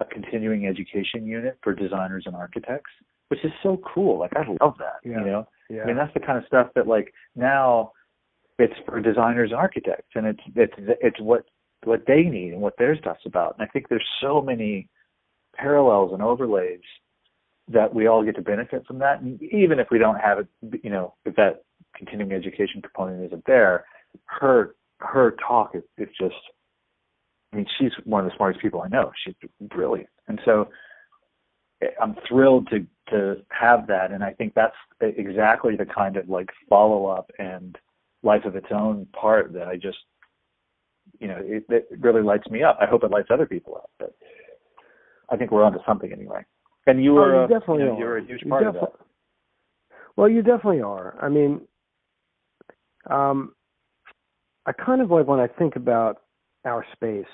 [0.00, 2.90] a continuing education unit for designers and architects,
[3.30, 4.18] which is so cool.
[4.18, 5.00] Like I love that.
[5.04, 5.18] Yeah.
[5.20, 5.82] You know, yeah.
[5.82, 7.92] I mean that's the kind of stuff that like now
[8.58, 11.44] it's for designers and architects, and it's it's it's what
[11.84, 13.56] what they need and what their stuff's about.
[13.58, 14.88] And I think there's so many
[15.54, 16.80] parallels and overlays
[17.68, 19.20] that we all get to benefit from that.
[19.20, 20.48] And even if we don't have it,
[20.82, 21.62] you know, if that
[21.96, 23.84] continuing education component isn't there,
[24.26, 26.34] her her talk is, is just.
[27.52, 29.10] I mean, she's one of the smartest people I know.
[29.24, 30.68] She's brilliant, and so
[32.00, 34.12] I'm thrilled to to have that.
[34.12, 37.76] And I think that's exactly the kind of like follow up and
[38.22, 39.98] life of its own part that I just,
[41.18, 42.78] you know, it, it really lights me up.
[42.80, 44.14] I hope it lights other people up, but
[45.30, 46.44] I think we're onto something anyway.
[46.86, 47.98] And you were oh, you definitely you are.
[47.98, 48.92] You're a huge part of that.
[50.16, 51.16] Well, you definitely are.
[51.22, 51.62] I mean,
[53.08, 53.54] um,
[54.66, 56.22] I kind of like when I think about
[56.64, 57.24] our space,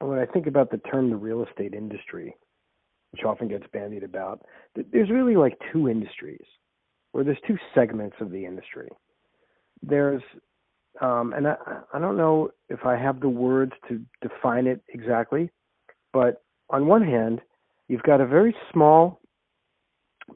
[0.00, 2.34] when I think about the term the real estate industry,
[3.12, 4.40] which often gets bandied about,
[4.74, 6.44] there's really like two industries,
[7.12, 8.88] or there's two segments of the industry.
[9.82, 10.22] There's,
[11.00, 11.56] um, and I,
[11.92, 15.50] I don't know if I have the words to define it exactly,
[16.12, 17.40] but on one hand,
[17.88, 19.20] you've got a very small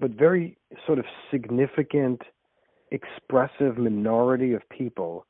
[0.00, 2.20] but very sort of significant
[2.90, 5.26] expressive minority of people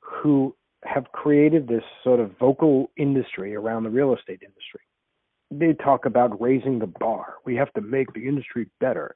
[0.00, 0.54] who
[0.84, 4.80] have created this sort of vocal industry around the real estate industry.
[5.50, 7.34] They talk about raising the bar.
[7.44, 9.14] We have to make the industry better.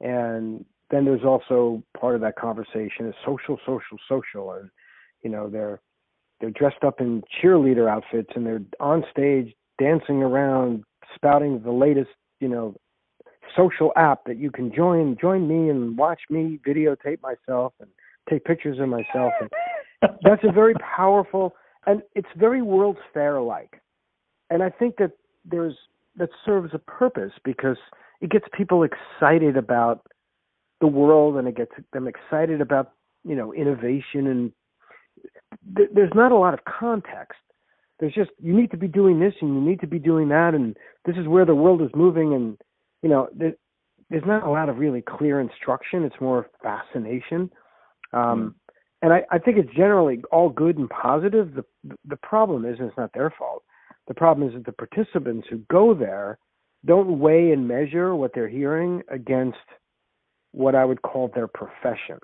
[0.00, 4.70] And then there's also part of that conversation is social, social, social, and
[5.22, 5.80] you know they're
[6.40, 12.10] they're dressed up in cheerleader outfits and they're on stage dancing around spouting the latest,
[12.40, 12.74] you know,
[13.56, 17.88] social app that you can join join me and watch me videotape myself and
[18.28, 19.50] take pictures of myself and
[20.22, 21.54] that's a very powerful
[21.86, 23.80] and it's very world's fair like
[24.50, 25.12] and i think that
[25.48, 25.74] there's
[26.16, 27.76] that serves a purpose because
[28.20, 30.06] it gets people excited about
[30.80, 32.92] the world and it gets them excited about
[33.24, 34.52] you know innovation and
[35.76, 37.38] th- there's not a lot of context.
[37.98, 40.54] There's just you need to be doing this and you need to be doing that
[40.54, 42.58] and this is where the world is moving and
[43.02, 43.54] you know there,
[44.10, 46.04] there's not a lot of really clear instruction.
[46.04, 47.50] It's more fascination.
[48.12, 48.72] Um, mm.
[49.02, 51.54] and I, I think it's generally all good and positive.
[51.54, 51.64] The
[52.06, 53.62] the problem is it's not their fault
[54.08, 56.38] the problem is that the participants who go there
[56.84, 59.58] don't weigh and measure what they're hearing against
[60.52, 62.18] what I would call their profession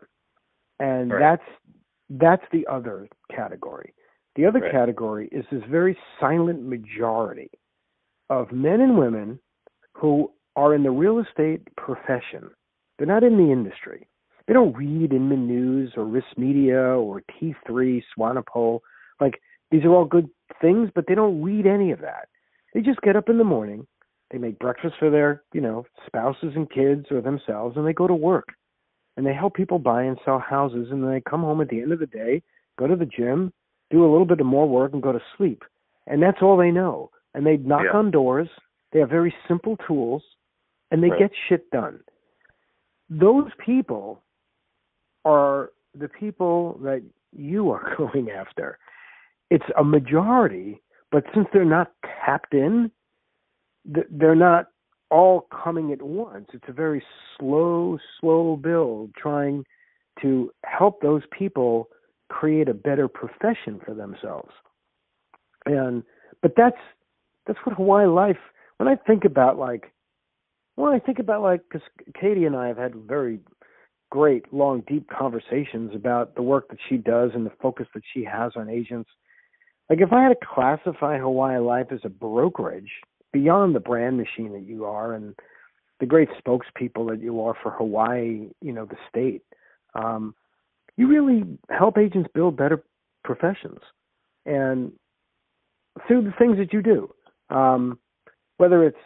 [0.82, 1.20] and right.
[1.20, 1.50] that's
[2.10, 3.94] that's the other category.
[4.34, 4.72] The other Right.
[4.72, 7.50] category is this very silent majority
[8.28, 9.38] of men and women
[9.94, 12.50] who are in the real estate profession.
[12.98, 14.06] They're not in the industry.
[14.46, 18.80] They don't read Inman News or RISMedia or T3, Swanepoel.
[19.20, 20.28] Like these are all good
[20.60, 22.28] things, but they don't read any of that.
[22.74, 23.86] They just get up in the morning,
[24.30, 28.06] they make breakfast for their, you know, spouses and kids or themselves, and they go
[28.06, 28.48] to work.
[29.16, 31.82] And they help people buy and sell houses, and then they come home at the
[31.82, 32.42] end of the day,
[32.78, 33.52] go to the gym,
[33.90, 35.62] do a little bit of more work, and go to sleep.
[36.06, 37.10] And that's all they know.
[37.34, 37.98] And they knock Yeah.
[37.98, 38.48] on doors.
[38.92, 40.24] They have very simple tools,
[40.90, 41.18] and they Right.
[41.18, 42.02] get shit done.
[43.10, 44.22] Those people
[45.26, 48.78] are the people that you are going after.
[49.54, 50.80] It's a majority,
[51.10, 51.92] but since they're not
[52.24, 52.90] tapped in,
[53.84, 54.68] they're not
[55.10, 56.46] all coming at once.
[56.54, 57.02] It's a very
[57.36, 59.66] slow, slow build trying
[60.22, 61.90] to help those people
[62.30, 64.52] create a better profession for themselves.
[65.66, 66.02] And
[66.40, 66.80] but that's
[67.46, 68.38] that's what Hawaii life.
[68.78, 69.92] When I think about like,
[70.76, 71.86] when I think about like, because
[72.18, 73.38] Katie and I have had very
[74.10, 78.24] great, long, deep conversations about the work that she does and the focus that she
[78.24, 79.10] has on agents.
[79.92, 82.90] Like, if I had to classify Hawaii Life as a brokerage
[83.30, 85.34] beyond the brand machine that you are and
[86.00, 89.42] the great spokespeople that you are for Hawaii, you know, the state,
[89.94, 90.34] um,
[90.96, 92.82] you really help agents build better
[93.22, 93.80] professions.
[94.46, 94.92] And
[96.08, 97.14] through the things that you do,
[97.54, 97.98] um,
[98.56, 98.96] whether it's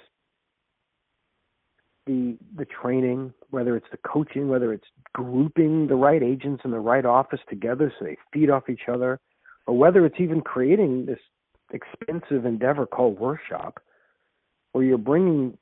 [2.07, 6.79] the the training, whether it's the coaching, whether it's grouping the right agents in the
[6.79, 9.19] right office together so they feed off each other,
[9.67, 11.19] or whether it's even creating this
[11.73, 13.81] expensive endeavor called Worthshop,
[14.73, 15.57] where you're bringing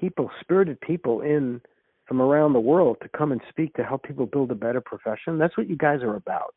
[0.00, 1.60] people, spirited people in
[2.06, 5.38] from around the world to come and speak to help people build a better profession.
[5.38, 6.54] That's what you guys are about.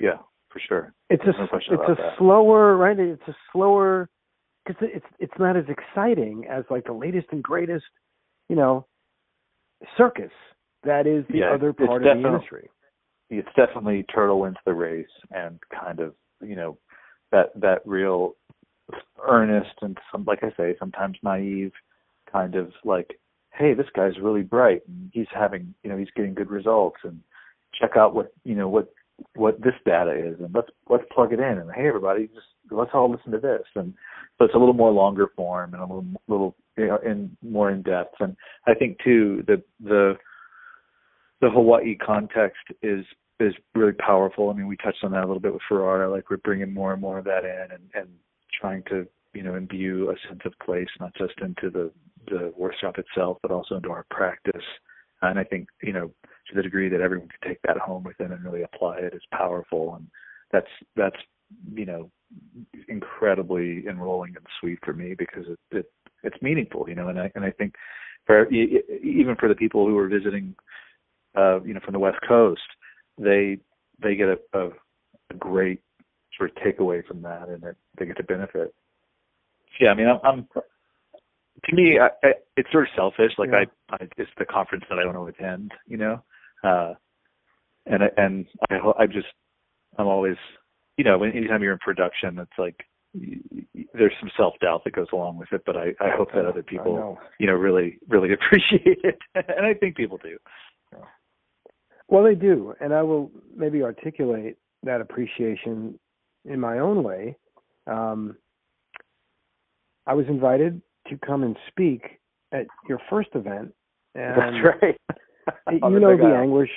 [0.00, 0.94] Yeah, for sure.
[1.10, 2.18] It's There's a no it's a that.
[2.18, 2.98] slower right.
[2.98, 4.08] It's a slower
[4.64, 7.84] because it's it's not as exciting as like the latest and greatest,
[8.48, 8.86] you know,
[9.96, 10.32] circus
[10.84, 12.68] that is the Yeah, other part of the industry.
[13.30, 16.76] It's definitely turtle wins the race and kind of you know
[17.32, 18.34] that that real
[19.26, 21.72] earnest and some like I say sometimes naive
[22.30, 23.18] kind of like
[23.52, 27.20] hey this guy's really bright and he's having you know he's getting good results and
[27.80, 28.92] check out what you know what
[29.36, 32.90] what this data is and let's let's plug it in and hey everybody just let's
[32.94, 33.66] all listen to this.
[33.74, 33.94] And
[34.38, 37.70] so it's a little more longer form and a little little you know in more
[37.70, 38.16] in depth.
[38.20, 40.14] And I think too the the
[41.40, 43.04] the Hawaii context is
[43.40, 44.50] is really powerful.
[44.50, 46.10] I mean, we touched on that a little bit with Ferrara.
[46.10, 48.08] Like we're bringing more and more of that in, and and
[48.60, 51.90] trying to you know imbue a sense of place, not just into the
[52.28, 54.64] the Worthshop itself, but also into our practice.
[55.22, 56.10] And I think you know
[56.48, 59.14] to the degree that everyone can take that home with them and really apply it
[59.14, 60.06] is powerful, and
[60.52, 61.16] that's that's
[61.74, 62.10] you know
[62.88, 67.30] incredibly enrolling and sweet for me because it, it it's meaningful, you know, and I
[67.34, 67.74] and I think
[68.26, 70.54] for even for the people who are visiting
[71.36, 72.60] uh, you know, from the West Coast,
[73.20, 73.58] they
[74.02, 74.68] they get a, a,
[75.30, 75.80] a great
[76.36, 78.74] sort of takeaway from that, and it, they get to benefit.
[79.80, 80.62] Yeah, I mean, I'm, I'm
[81.64, 83.32] to me, I, I, it's sort of selfish.
[83.38, 83.64] Like Yeah.
[83.90, 86.22] I, I, it's the conference that I want to attend, you know,
[86.64, 86.94] uh,
[87.86, 89.28] and I, and I, I just,
[89.98, 90.36] I'm always,
[90.96, 92.76] you know, when anytime you're in production, it's like
[93.12, 96.62] there's some self doubt that goes along with it, but I, I hope that other
[96.62, 97.18] people, know.
[97.38, 100.38] you know, really, really appreciate it, and I think people do.
[102.10, 105.98] Well, they do, and I will maybe articulate that appreciation
[106.44, 107.36] in my own way.
[107.86, 108.36] Um,
[110.06, 112.20] I was invited to come and speak
[112.52, 113.72] at your first event,
[114.16, 115.00] and That's right.
[115.72, 116.34] you know the Island.
[116.34, 116.70] anguish,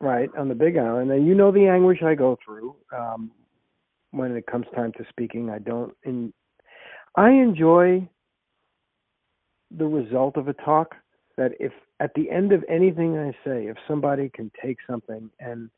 [0.00, 3.32] right, on the Big Island, and you know the anguish I go through um,
[4.12, 5.50] when it comes time to speaking.
[5.50, 6.32] I don't, in,
[7.16, 8.08] I enjoy
[9.76, 10.94] the result of a talk.
[11.38, 15.70] That if at the end of anything I say, if somebody can take something and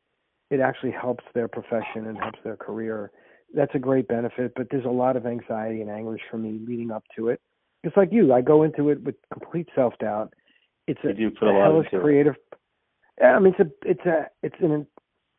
[0.51, 3.13] it actually helps their profession and helps their career,
[3.55, 4.53] that's a great benefit.
[4.57, 7.41] But there's a lot of anxiety and anguish for me leading up to it.
[7.85, 10.33] Just like you, I go into it with complete self doubt.
[10.89, 12.01] It's a, You do put a a lot hellish it.
[12.01, 12.35] creative.
[13.21, 14.87] Yeah, I mean, it's a, it's a, it's an.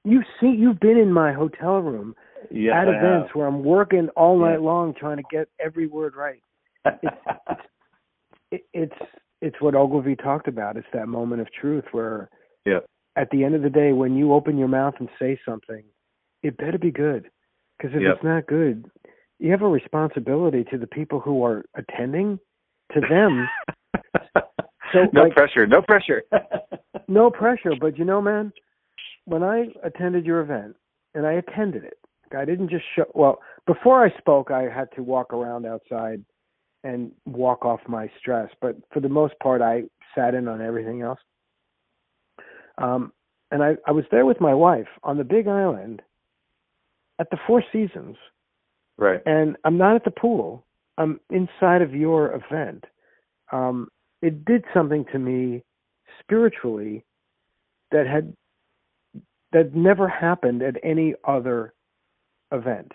[0.03, 2.15] You see, you've been in my hotel room
[2.51, 4.51] Yes, at I events where I'm working all Yeah.
[4.51, 6.41] night long trying to get every word right.
[6.85, 6.99] have.
[8.51, 8.93] It, it's
[9.41, 10.77] it's what Ogilvy talked about.
[10.77, 12.29] It's that moment of truth where,
[12.65, 12.79] Yeah.
[13.15, 15.83] at the end of the day, when you open your mouth and say something,
[16.43, 17.29] it better be good.
[17.77, 18.15] Because if Yep.
[18.15, 18.89] it's not good,
[19.39, 22.39] you have a responsibility to the people who are attending.
[22.93, 23.47] To them,
[24.91, 25.65] So, no like- pressure.
[25.65, 26.23] No pressure.
[27.07, 27.71] no pressure.
[27.79, 28.51] But you know, man,
[29.25, 30.75] when I attended your event,
[31.15, 31.97] and I attended it,
[32.37, 33.05] I didn't just show.
[33.13, 36.23] Well, before I spoke, I had to walk around outside
[36.83, 38.49] and walk off my stress.
[38.61, 39.83] But for the most part, I
[40.15, 41.19] sat in on everything else.
[42.77, 43.13] Um,
[43.51, 46.01] and I, I was there with my wife on the Big Island
[47.19, 48.15] at the Four Seasons.
[48.97, 49.21] Right.
[49.25, 50.65] And I'm not at the pool.
[50.97, 52.85] I'm inside of your event.
[53.51, 53.89] Um,
[54.21, 55.63] it did something to me
[56.21, 57.03] spiritually
[57.91, 58.33] that had
[59.51, 61.73] that never happened at any other
[62.51, 62.93] event.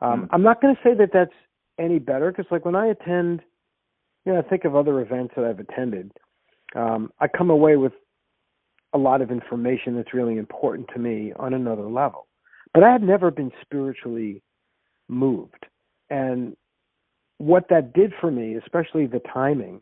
[0.00, 0.28] Um, mm.
[0.30, 1.32] I'm not going to say that that's
[1.78, 3.42] any better because, like, when I attend,
[4.24, 6.12] you know, I think of other events that I've attended.
[6.74, 7.92] Um, I come away with
[8.92, 12.26] a lot of information that's really important to me on another level.
[12.74, 14.42] But I had never been spiritually
[15.08, 15.66] moved.
[16.10, 16.56] And
[17.38, 19.80] what that did for me, especially the timing,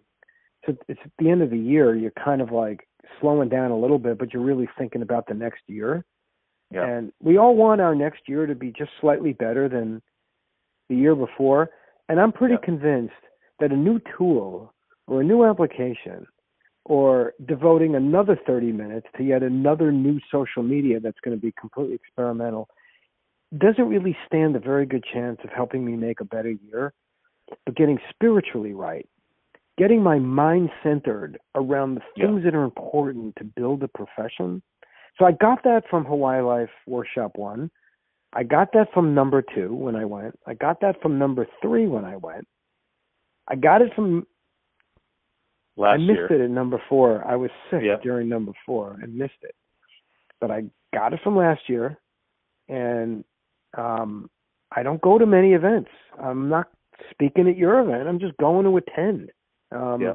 [0.64, 2.88] so it's at the end of the year, you're kind of like
[3.20, 6.04] slowing down a little bit, but you're really thinking about the next year.
[6.72, 6.86] Yeah.
[6.86, 10.02] And we all want our next year to be just slightly better than
[10.88, 11.70] the year before.
[12.08, 12.64] And I'm pretty yeah.
[12.64, 13.14] convinced
[13.60, 14.72] that a new tool
[15.06, 16.26] or a new application
[16.84, 21.52] or devoting another 30 minutes to yet another new social media that's going to be
[21.58, 22.68] completely experimental
[23.56, 26.92] doesn't really stand a very good chance of helping me make a better year.
[27.64, 29.08] But getting spiritually right,
[29.78, 32.50] getting my mind centered around the things yeah.
[32.50, 34.62] that are important to build a profession.
[35.18, 37.70] So I got that from Hawaii Life Worthshop One.
[38.36, 40.38] I got that from number two when I went.
[40.46, 42.46] I got that from number three when I went.
[43.48, 44.26] I got it from
[45.78, 46.32] Last I missed year.
[46.34, 47.24] it at number four.
[47.26, 47.96] I was sick yeah.
[48.02, 49.54] during number four and missed it.
[50.38, 51.98] But I got it from last year
[52.68, 53.24] and
[53.78, 54.28] um
[54.70, 55.90] I don't go to many events.
[56.22, 56.68] I'm not
[57.10, 58.06] speaking at your event.
[58.06, 59.30] I'm just going to attend.
[59.72, 60.14] Um yeah.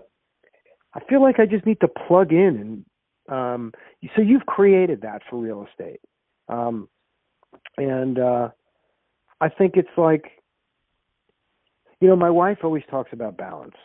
[0.94, 2.86] I feel like I just need to plug in
[3.28, 3.74] and um
[4.16, 6.02] so you've created that for real estate.
[6.48, 6.88] Um
[7.78, 8.50] and uh
[9.40, 10.26] I think it's like
[12.00, 13.76] you know, my wife always talks about balance.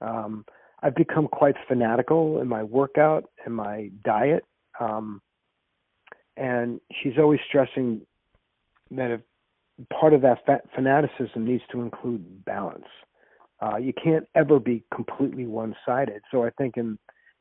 [0.00, 0.44] Um
[0.82, 4.44] I've become quite fanatical in my workout and my diet.
[4.78, 5.22] Um,
[6.36, 8.02] and she's always stressing
[8.90, 9.20] that if
[9.90, 12.86] part of that fanaticism needs to include balance.
[13.60, 16.22] Uh, you can't ever be completely one-sided.
[16.30, 16.98] So I think in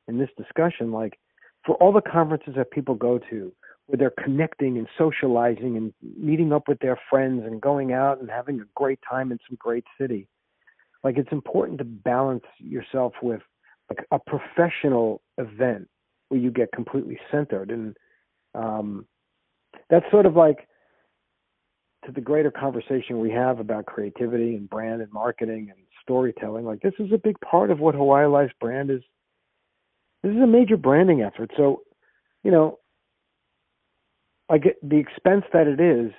[0.08, 1.20] in this discussion, like
[1.66, 3.52] for all the conferences that people go to,
[3.88, 8.30] where they're connecting and socializing and meeting up with their friends and going out and
[8.30, 10.28] having a great time in some great city,
[11.04, 13.42] like it's important to balance yourself with
[13.90, 15.88] like a professional event
[16.30, 17.70] where you get completely centered.
[17.70, 17.96] And
[18.56, 19.06] um
[19.90, 20.68] that's sort of like
[22.06, 26.66] to the greater conversation we have about creativity and brand and marketing and storytelling.
[26.66, 29.02] Like this is a big part of what hawaii life's brand is.
[30.24, 31.52] This is a major branding effort.
[31.56, 31.82] So
[32.44, 32.80] you know
[34.50, 36.12] like the expense that it is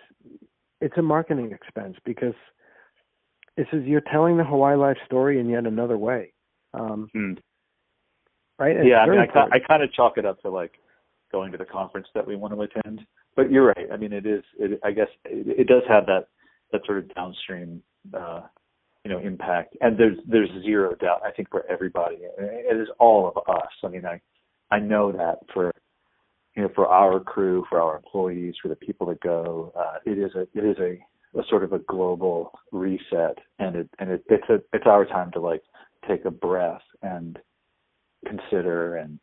[0.81, 2.35] it's a marketing expense because
[3.57, 6.33] this is you're telling the Hawaii life story in yet another way.
[6.74, 7.33] Um, hmm.
[8.59, 8.87] Right?
[8.87, 10.72] yeah, I mean, I, I kind of chalk it up to like
[11.31, 13.07] going to the conference that we want to attend.
[13.35, 13.89] But you're right.
[13.93, 14.43] I mean, it is.
[14.59, 16.29] It, I guess it, it does have that
[16.72, 17.83] that sort of downstream,
[18.14, 18.43] uh,
[19.05, 19.77] you know, impact.
[19.83, 21.20] And there's there's zero doubt.
[21.24, 23.70] I think for everybody, it is all of us.
[23.85, 24.20] I mean, I
[24.70, 25.70] I know that for
[26.57, 30.18] you know for our crew, for our employees, for the people that go, uh, it
[30.18, 30.99] is a it is a
[31.39, 35.30] a sort of a global reset and it and it, it's a it's our time
[35.33, 35.63] to like
[36.09, 37.39] take a breath and
[38.26, 39.18] consider and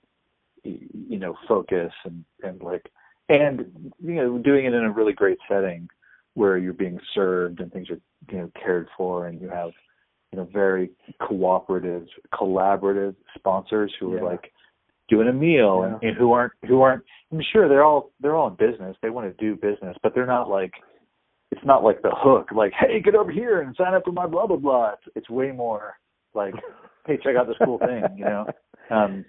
[0.64, 2.92] you know focus and and like
[3.30, 5.90] and you know doing it in a really great setting
[6.36, 8.00] where you're being served and things are
[8.32, 9.72] you know cared for and you have
[10.32, 14.20] you know very cooperative collaborative sponsors who yeah.
[14.20, 14.53] are like
[15.10, 15.94] doing a meal yeah.
[15.94, 19.10] and, and who aren't who aren't I'm sure they're all they're all in business they
[19.10, 20.74] want to do business but they're not like
[21.54, 24.26] it's not like the hook, like, hey, get over here and sign up for my
[24.26, 24.94] blah blah blah.
[24.94, 25.94] It's, it's way more
[26.34, 26.56] like,
[27.06, 28.46] hey, check out this cool thing, you know.
[28.92, 29.24] Um,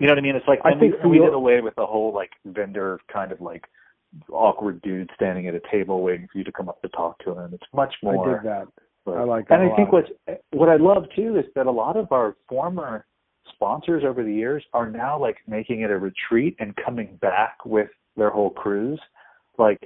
[0.00, 0.36] you know what I mean?
[0.36, 3.42] It's like I think we, we did away with the whole like vendor kind of
[3.42, 3.66] like
[4.32, 7.38] awkward dude standing at a table waiting for you to come up to talk to
[7.38, 7.52] him.
[7.52, 8.30] It's much more.
[8.30, 8.68] I did that.
[9.04, 9.60] But, I like that.
[9.60, 10.06] And I think what
[10.52, 13.04] what I love too is that a lot of our former
[13.54, 17.88] sponsors over the years are now like making it a retreat and coming back with
[18.16, 19.00] their whole crews.
[19.58, 19.78] Like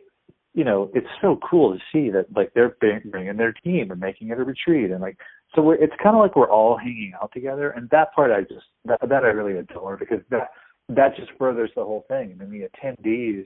[0.54, 4.30] you know, it's so cool to see that like they're bringing their team and making
[4.30, 5.16] it a retreat and like
[5.54, 8.42] so we're, it's kind of like we're all hanging out together and that part I
[8.42, 10.48] just that that I really adore because that
[10.88, 12.36] that just furthers the whole thing.
[12.40, 13.44] I mean, the attendees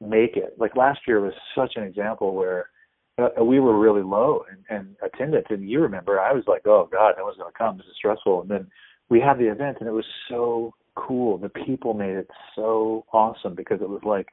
[0.00, 0.54] make it.
[0.58, 2.70] Like last year was such an example where
[3.18, 6.88] uh, we were really low in, in attendance, and you remember I was like, "Oh
[6.90, 7.76] God, no one's going to come.
[7.76, 8.66] This is stressful." And then
[9.12, 11.36] we had the event, and it was so cool.
[11.36, 14.28] The people made it so awesome because it was like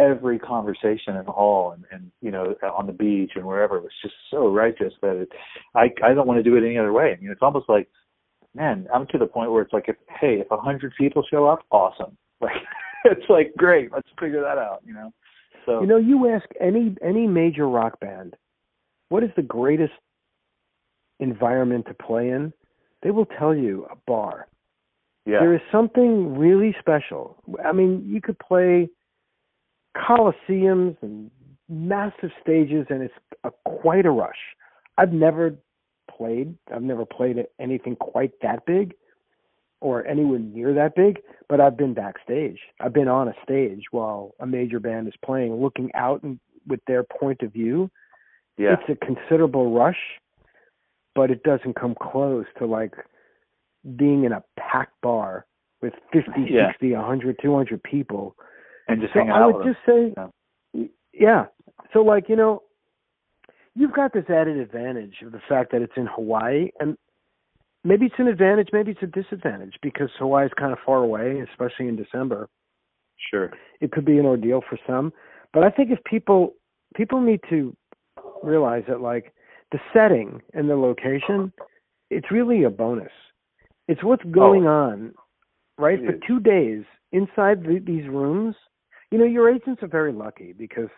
[0.00, 3.92] every conversation in the hall and, and you know on the beach and wherever was
[4.02, 5.28] just so righteous that it,
[5.74, 7.12] I I don't want to do it any other way.
[7.12, 7.86] I mean, it's almost like,
[8.54, 11.46] man, I'm to the point where it's like, if hey, if a hundred people show
[11.46, 12.16] up, awesome.
[12.40, 12.56] Like,
[13.04, 14.80] it's like great, let's figure that out.
[14.86, 15.12] You know.
[15.66, 18.34] So you know, you ask any any major rock band,
[19.10, 19.92] what is the greatest
[21.20, 22.52] environment to play in?
[23.04, 24.48] They will tell you a bar.
[25.26, 27.36] yeah, There is something really special.
[27.64, 28.88] I mean, you could play
[29.96, 31.30] coliseums and
[31.68, 33.14] massive stages, and it's
[33.44, 34.56] a, quite a rush.
[34.98, 35.54] I've never
[36.10, 36.56] played.
[36.74, 38.94] I've never played at anything quite that big,
[39.80, 41.20] or anywhere near that big.
[41.48, 42.58] But I've been backstage.
[42.80, 46.80] I've been on a stage while a major band is playing, looking out and with
[46.86, 47.90] their point of view.
[48.56, 49.98] yeah, It's a considerable rush,
[51.14, 52.94] but it doesn't come close to like
[53.96, 55.46] being in a packed bar
[55.82, 56.68] with 50, Yeah.
[56.70, 58.36] 60, 100, 200 people.
[58.88, 59.74] and just So hanging I would with them.
[59.74, 60.14] just say,
[60.72, 60.86] Yeah.
[61.12, 61.46] yeah.
[61.92, 62.62] So like you know,
[63.74, 66.96] you've got this added advantage of the fact that it's in Hawaii, and
[67.82, 71.88] maybe it's an advantage, maybe it's a disadvantage because Hawaii's kind of far away, especially
[71.88, 72.48] in December.
[73.30, 73.52] Sure.
[73.80, 75.12] It could be an ordeal for some,
[75.52, 76.54] but I think if people
[76.94, 77.76] people need to
[78.42, 79.32] realize that like
[79.74, 81.52] the setting and the location,
[82.08, 83.10] it's really a bonus.
[83.88, 85.14] It's what's going on,
[85.78, 85.98] right?
[85.98, 88.54] For two days inside the, these rooms,
[89.10, 90.90] you know, your agents are very lucky because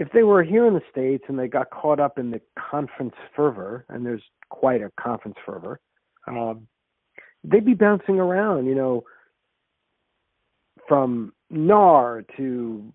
[0.00, 3.12] if they were here in the states and they got caught up in the conference
[3.36, 5.78] fervor, and there's quite a conference fervor,
[6.26, 6.66] um,
[7.44, 9.04] they'd be bouncing around, you know,
[10.88, 12.90] from NAR to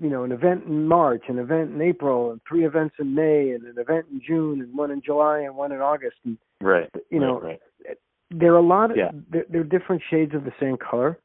[0.00, 3.50] you know an event in March, an event in April, and three events in May,
[3.50, 6.16] and an event in June, and one in July, and one in August.
[6.24, 6.88] And Right.
[7.10, 7.98] You know, right, right.
[8.30, 9.10] there are a lot of Yeah.
[9.30, 11.18] there, there are different shades of the same color.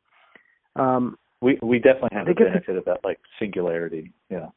[0.76, 4.12] Um, We we definitely have the benefit of that like singularity.
[4.30, 4.50] Yeah.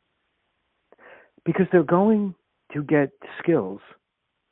[1.44, 2.34] because they're going
[2.72, 3.10] to get
[3.40, 3.80] skills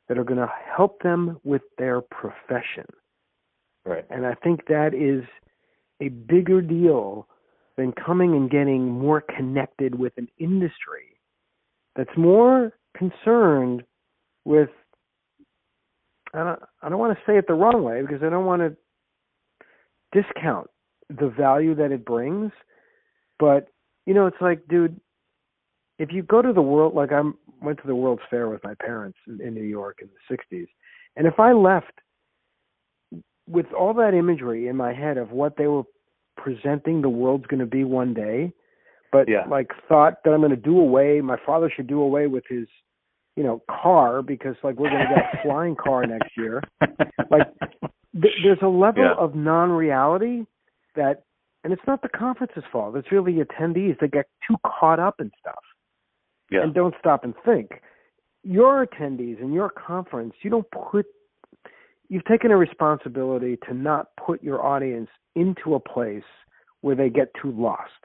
[0.07, 2.85] that are going to help them with their profession.
[3.85, 4.05] Right.
[4.09, 5.23] And I think that is
[6.01, 7.27] a bigger deal
[7.77, 11.19] than coming and getting more connected with an industry
[11.95, 13.83] that's more concerned
[14.45, 14.69] with
[16.33, 18.61] I don't I don't want to say it the wrong way because I don't want
[18.61, 18.75] to
[20.13, 20.69] discount
[21.09, 22.51] the value that it brings,
[23.39, 23.67] but
[24.05, 24.99] you know it's like dude
[25.99, 27.21] if you go to the world like I
[27.61, 30.67] went to the World's Fair with my parents in, in New York in the 60s
[31.15, 31.93] and if I left
[33.47, 35.83] with all that imagery in my head of what they were
[36.37, 38.51] presenting the world's going to be one day,
[39.11, 39.45] but Yeah.
[39.49, 42.67] like thought that I'm going to do away, my father should do away with his,
[43.35, 46.61] you know, car because like we're going to get a flying car next year.
[47.29, 47.47] Like
[48.21, 49.13] th- there's a level Yeah.
[49.13, 50.45] of non-reality
[50.95, 51.23] that,
[51.63, 52.95] and it's not the conference's fault.
[52.95, 55.63] It's really attendees that get too caught up in stuff
[56.49, 56.63] yeah.
[56.63, 57.81] and don't stop and think.
[58.43, 61.05] Your attendees in your conference, you don't put
[62.11, 66.25] you've taken a responsibility to not put your audience into a place
[66.81, 68.03] where they get too lost.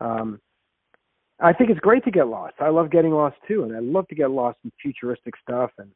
[0.00, 0.40] Um,
[1.40, 2.54] I think it's great to get lost.
[2.60, 5.90] I love getting lost too, and I love to get lost in futuristic stuff and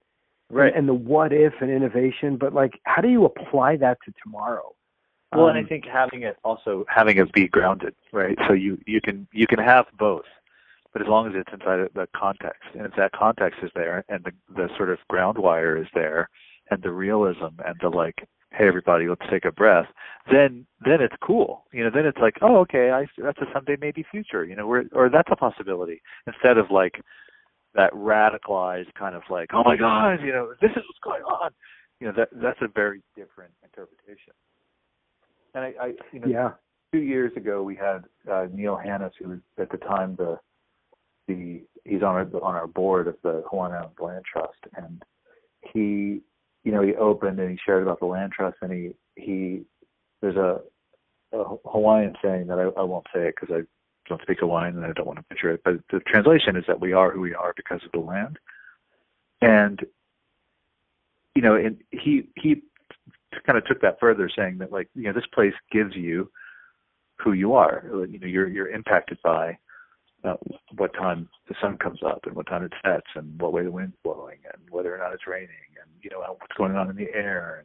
[0.51, 0.75] Right.
[0.77, 2.37] and the what if and innovation.
[2.37, 4.75] But like, how do you apply that to tomorrow?
[5.33, 8.39] Well, and I Um, think having it also having it be grounded, right?
[8.47, 10.27] So you you can you can have both,
[10.93, 14.05] but as long as it's inside of the context, and if that context is there,
[14.11, 16.29] and the the sort of ground wire is there,
[16.71, 19.87] and the realism and the like, hey everybody, let's take a breath,
[20.31, 21.65] then then it's cool.
[21.73, 24.45] You know, then it's like, oh okay, I that's a someday maybe future.
[24.45, 27.01] You know, where or that's a possibility instead of like
[27.75, 31.51] that radicalized kind of like, oh my god, you know, this is what's going on.
[32.01, 34.33] You know, that that's a very different interpretation.
[35.55, 36.51] And I, I you know, yeah,
[36.93, 40.39] two years ago we had uh, Neil Hannahs, who was at the time the
[41.27, 45.03] the he's on our on our board of the Hawaiian Land Trust, and
[45.73, 46.21] he
[46.65, 49.63] you know he opened and he shared about the land trust, and he he
[50.21, 50.61] there's a,
[51.33, 53.63] a Hawaiian saying that I, I won't say it because I
[54.09, 56.81] don't speak Hawaiian and I don't want to butcher it, but the translation is that
[56.81, 58.39] we are who we are because of the land,
[59.41, 59.81] and
[61.35, 62.63] you know, and he he
[63.47, 66.31] kind of took that further, saying that like you know this place gives you
[67.19, 67.85] who you are.
[67.85, 69.59] You know, you're you're impacted by
[70.25, 70.37] uh,
[70.77, 73.71] what time the sun comes up and what time it sets and what way the
[73.71, 75.49] wind's blowing and whether or not it's raining
[75.81, 77.63] and you know what's going on in the air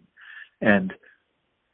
[0.61, 0.93] and and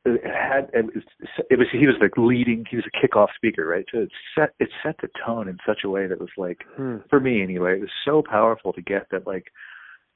[0.05, 1.03] it had it was,
[1.49, 4.53] it was he was like leading he was a kickoff speaker right so it set
[4.59, 6.97] it set the tone in such a way that was like Hmm.
[7.09, 9.47] for me anyway it was so powerful to get that like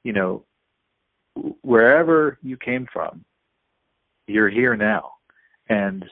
[0.04, 0.44] you know
[1.62, 3.24] wherever you came from
[4.28, 5.10] you're here now
[5.68, 6.04] and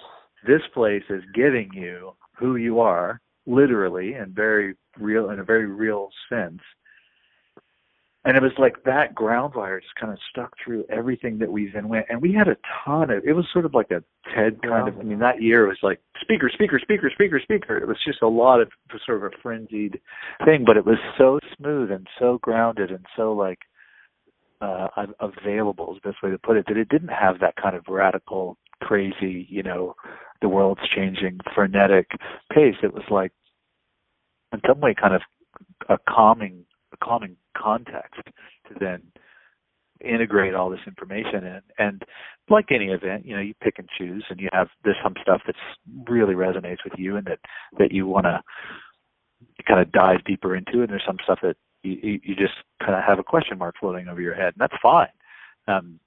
[0.47, 5.67] this place is giving you who you are literally and very real in a very
[5.67, 6.61] real sense
[8.25, 11.71] and it was like that ground wire just kind of stuck through everything that we
[11.73, 14.03] then went and we had a ton of it was sort of like a
[14.35, 14.89] ted kind wow.
[14.89, 18.23] of i mean that year was like speaker speaker speaker speaker speaker it was just
[18.23, 18.71] a lot of
[19.07, 19.99] sort of a frenzied
[20.45, 23.61] thing but it was so smooth and so grounded and so like
[24.61, 24.89] uh
[25.21, 27.85] available is the best way to put it that it didn't have that kind of
[27.89, 29.95] radical crazy you know
[30.43, 32.11] the world's changing frenetic
[32.53, 33.33] pace it was like
[34.53, 35.23] in some way kind of
[35.89, 38.23] a calming a calming context
[38.69, 39.03] to then
[40.05, 41.61] integrate all this information in.
[41.79, 42.03] And
[42.49, 45.43] like any event, you know, you pick and choose, and you have there's some stuff
[45.47, 45.59] that's
[46.09, 47.41] really resonates with you, and that
[47.79, 48.41] that you want to
[49.67, 53.05] kind of dive deeper into, and there's some stuff that you you just kind of
[53.05, 55.09] have a question mark floating over your head, and that's fine.
[55.67, 56.01] Um,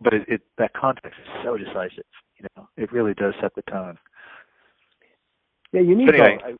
[0.00, 2.04] but it, it that context is so decisive.
[2.38, 3.98] You know, it really does set the tone.
[5.72, 6.38] Yeah, you need anyway.
[6.44, 6.54] I,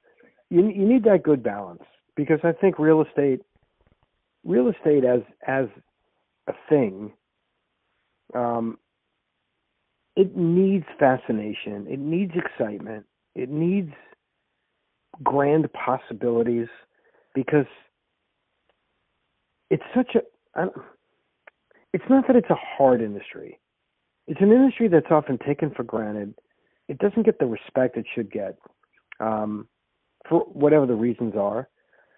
[0.51, 1.83] you you need that good balance
[2.15, 3.41] because I think real estate
[4.45, 5.67] real estate as as
[6.49, 7.13] a thing
[8.35, 8.79] um,
[10.17, 11.87] it needs fascination.
[11.89, 13.05] It needs excitement.
[13.35, 13.93] It needs
[15.23, 16.69] grand possibilities
[17.35, 17.67] because
[19.71, 20.67] it's such a
[21.93, 23.59] it's not that it's a hard industry.
[24.27, 26.35] It's an industry that's often taken for granted.
[26.89, 28.57] It doesn't get the respect it should get.
[29.21, 29.69] Um,
[30.29, 31.69] for whatever the reasons are.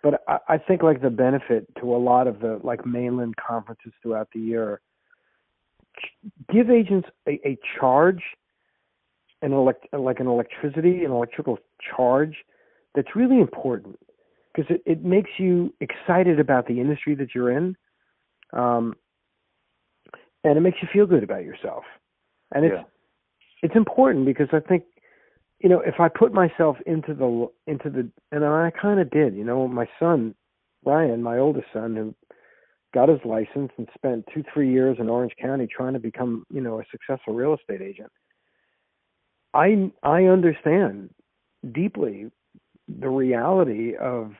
[0.02, 3.92] But I, I think like the benefit to a lot of the like mainland conferences
[4.02, 4.80] throughout the year
[6.52, 8.22] give agents a, a charge
[9.42, 11.58] an elect like an electricity an electrical
[11.96, 12.36] charge
[12.94, 13.98] that's really important.
[14.54, 17.76] Because it, it makes you excited about the industry that you're in
[18.52, 18.94] um,
[20.44, 21.84] and it makes you feel good about yourself.
[22.52, 22.84] And it's yeah.
[23.62, 24.84] it's important because i think
[25.60, 29.34] you know, if I put myself into the into the and I kind of did,
[29.34, 30.34] you know, my son
[30.84, 32.14] Ryan, my oldest son, who
[32.94, 36.60] got his license and spent two three years in Orange County trying to become, you
[36.60, 38.10] know, a successful real estate agent.
[39.54, 41.10] I I understand
[41.72, 42.30] deeply
[42.88, 44.32] the reality of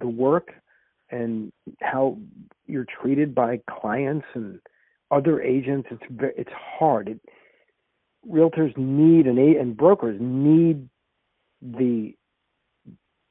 [0.00, 0.48] the work
[1.10, 2.18] and how
[2.66, 4.60] you're treated by clients and
[5.10, 5.88] other agents.
[5.90, 6.02] It's
[6.36, 7.08] it's hard.
[7.08, 7.20] It
[8.30, 10.88] realtors need and and brokers need
[11.62, 12.14] the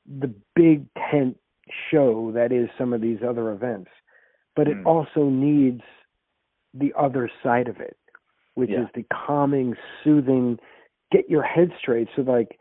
[0.05, 1.37] the big tent
[1.91, 3.89] show that is some of these other events
[4.55, 4.85] but it mm.
[4.85, 5.81] also needs
[6.73, 7.97] the other side of it
[8.53, 8.81] which yeah.
[8.81, 10.57] is the calming soothing
[11.11, 12.59] get your head straight so like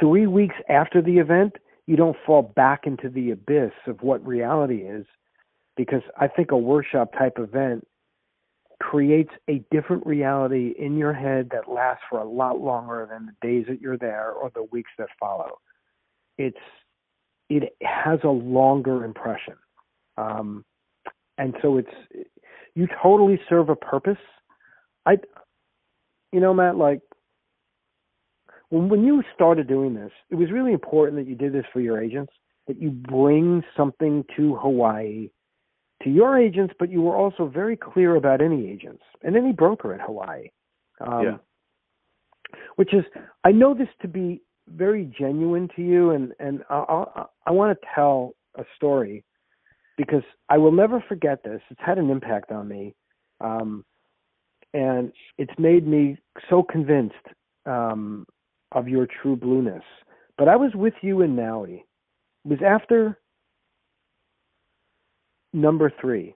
[0.00, 1.54] 3 weeks after the event
[1.86, 5.04] you don't fall back into the abyss of what reality is
[5.76, 7.86] because i think a workshop type event
[8.80, 13.46] creates a different reality in your head that lasts for a lot longer than the
[13.46, 15.58] days that you're there or the weeks that follow.
[16.38, 16.56] It's
[17.48, 19.54] it has a longer impression,
[20.16, 20.64] um,
[21.38, 22.26] and so it's
[22.74, 24.18] you totally serve a purpose.
[25.06, 25.18] I,
[26.32, 27.00] you know, Matt, like
[28.70, 31.80] when when you started doing this, it was really important that you did this for
[31.80, 32.32] your agents.
[32.66, 35.28] That you bring something to Hawaii
[36.02, 39.94] to your agents, but you were also very clear about any agents and any broker
[39.94, 40.48] in Hawaii.
[41.00, 41.36] Um, yeah.
[42.76, 43.04] Which is,
[43.44, 46.74] I know this to be very genuine to you, and and I,
[47.16, 49.24] I, I want to tell a story
[49.96, 51.60] because I will never forget this.
[51.70, 52.94] It's had an impact on me,
[53.40, 53.84] um,
[54.72, 56.18] and it's made me
[56.48, 57.14] so convinced
[57.66, 58.26] um,
[58.72, 59.82] of your true blueness.
[60.38, 61.84] But I was with you in Maui.
[62.44, 63.18] It was after
[65.54, 66.34] number three.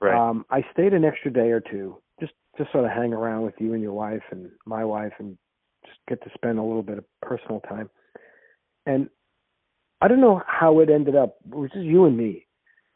[0.00, 0.14] Right.
[0.14, 3.54] Um, I stayed an extra day or two just to sort of hang around with
[3.58, 5.36] you and your wife and my wife and
[5.84, 7.88] just get to spend a little bit of personal time.
[8.84, 9.08] And
[10.00, 11.36] I don't know how it ended up.
[11.46, 12.46] It was just you and me,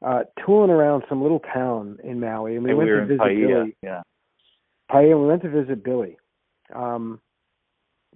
[0.04, 3.20] uh, tooling around some little town in Maui, and we and went we to visit
[3.20, 3.76] Paia, Billy.
[3.82, 4.02] Yeah.
[4.90, 5.16] Paia.
[5.16, 6.18] We went to visit Billy,
[6.74, 7.20] um,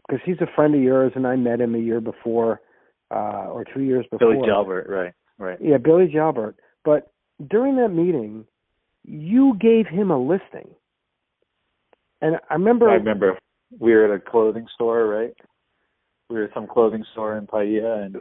[0.06, 2.60] because he's a friend of yours, and I met him a year before,
[3.10, 4.34] uh, or two years before.
[4.34, 5.58] Billy Jalbert, right, right.
[5.60, 6.54] Yeah, Billy Jalbert.
[6.84, 7.10] But
[7.48, 8.46] during that meeting,
[9.04, 10.68] you gave him a listing.
[12.20, 13.38] And I remember I remember
[13.78, 15.34] we were at a clothing store, right?
[16.30, 18.16] We were at some clothing store in Paia and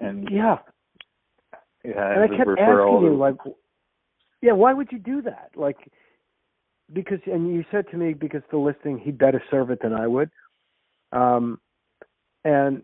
[0.00, 0.58] and Yeah.
[1.84, 3.36] Yeah, and I kept asking you like
[4.42, 5.50] yeah, why would you do that?
[5.54, 5.76] Like
[6.92, 10.06] because and you said to me because the listing he'd better serve it than I
[10.06, 10.30] would.
[11.12, 11.60] Um
[12.44, 12.82] and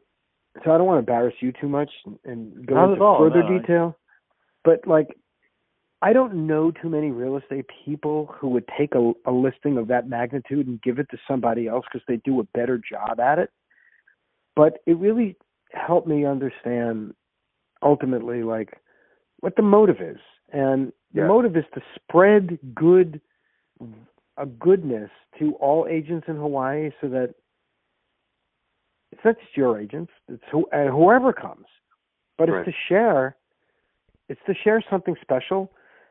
[0.65, 1.91] so I don't want to embarrass you too much
[2.25, 3.59] and go Not into all, further no.
[3.59, 3.97] detail.
[4.65, 5.17] But like
[6.03, 9.87] I don't know too many real estate people who would take a, a listing of
[9.89, 13.39] that magnitude and give it to somebody else because they do a better job at
[13.39, 13.51] it.
[14.57, 15.37] But it really
[15.73, 17.15] helped me understand
[17.83, 18.81] ultimately like
[19.41, 20.19] what the motive is.
[20.53, 21.29] And the Yeah.
[21.29, 23.21] motive is to spread good
[24.39, 27.35] a goodness to all agents in Hawaii so that
[29.13, 31.67] it's not just your agents, it's who, and whoever comes,
[32.39, 33.37] but it's to share,
[34.29, 35.71] it's to share something special.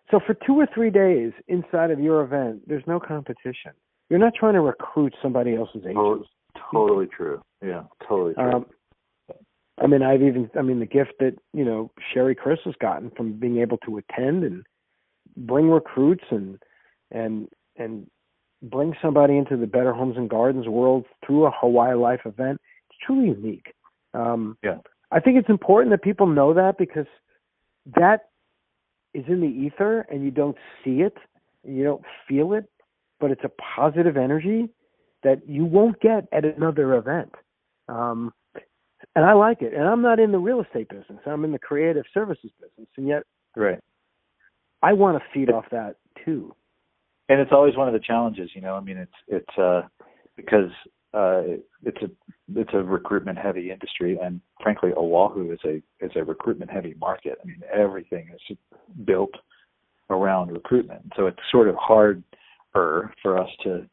[0.10, 3.72] So for two or three days inside of your event, there's no competition.
[4.10, 5.96] You're not trying to recruit somebody else's agent.
[5.96, 6.28] Totally,
[6.72, 7.42] totally true.
[7.64, 8.52] Yeah, totally true.
[8.52, 8.66] Um,
[9.82, 13.12] I mean, I've even, I mean, the gift that you know Sherry Chris has gotten
[13.16, 14.64] from being able to attend and
[15.38, 16.60] bring recruits and
[17.12, 17.48] and
[17.78, 18.08] and
[18.62, 22.60] bring somebody into the Better Homes and Gardens world through a Hawaii Life event.
[22.90, 23.74] It's truly unique.
[24.14, 24.78] Um, Yeah.
[25.14, 27.08] I think it's important that people know that because
[27.96, 28.30] that
[29.14, 31.18] is in the ether and you don't see it,
[31.64, 32.66] you don't feel it,
[33.20, 34.70] but it's a positive energy
[35.24, 37.34] that you won't get at another event.
[37.88, 38.34] Um,
[39.16, 39.74] and I like it.
[39.74, 41.20] And I'm not in the real estate business.
[41.26, 43.24] I'm in the creative services business, and yet
[43.56, 43.80] right.
[44.82, 46.56] I want to feed off that too.
[47.30, 49.82] and it's always one of the challenges you know i mean it's it's uh
[50.36, 50.70] because
[51.14, 51.42] uh
[51.84, 52.10] it's a
[52.56, 54.18] it's a recruitment heavy industry.
[54.22, 57.38] And frankly oahu is a is a recruitment heavy market.
[57.44, 58.58] I mean everything is
[59.06, 59.34] built
[60.10, 61.14] around recruitment.
[61.16, 62.22] So it's sort of harder
[62.74, 63.86] for us to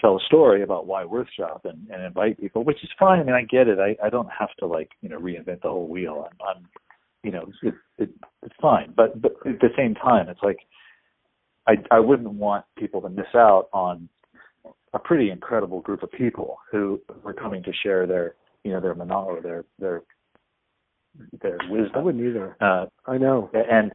[0.00, 3.20] tell a story about why worthshop and, and invite people which is fine.
[3.20, 3.78] I mean i get it.
[3.78, 6.28] I i don't have to like you know reinvent the whole wheel.
[6.30, 6.68] I'm, I'm
[7.22, 8.10] you know it, it
[8.42, 8.92] it's fine.
[8.96, 10.58] But but at the same time it's like
[11.66, 14.08] I I wouldn't want people to miss out on
[14.94, 18.34] a pretty incredible group of people who were coming to share their
[18.64, 20.02] you know their manala their their
[21.42, 21.92] their wisdom.
[21.94, 22.56] I wouldn't either.
[22.60, 23.50] uh I know.
[23.54, 23.92] and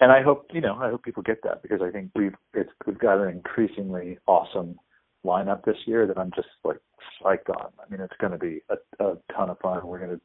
[0.00, 2.70] and I hope you know I hope people get that because I think we've it's
[2.86, 4.78] we've got an increasingly awesome
[5.24, 6.78] lineup this year that I'm just like
[7.22, 7.70] psyched on.
[7.78, 9.86] I mean it's going to be a, a ton of fun.
[9.86, 10.20] We're going to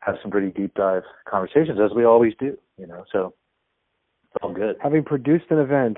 [0.00, 3.04] have some pretty deep dive conversations as we always do, you know.
[3.12, 3.34] So
[4.24, 4.76] it's all good.
[4.82, 5.96] Having produced an event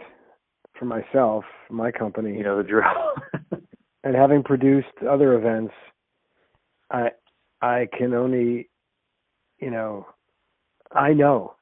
[0.80, 3.12] for myself, my company, You know the drill.
[4.02, 5.74] and having produced other events,
[6.90, 7.10] I
[7.60, 8.70] I can only,
[9.60, 10.06] you know,
[10.90, 11.54] I know,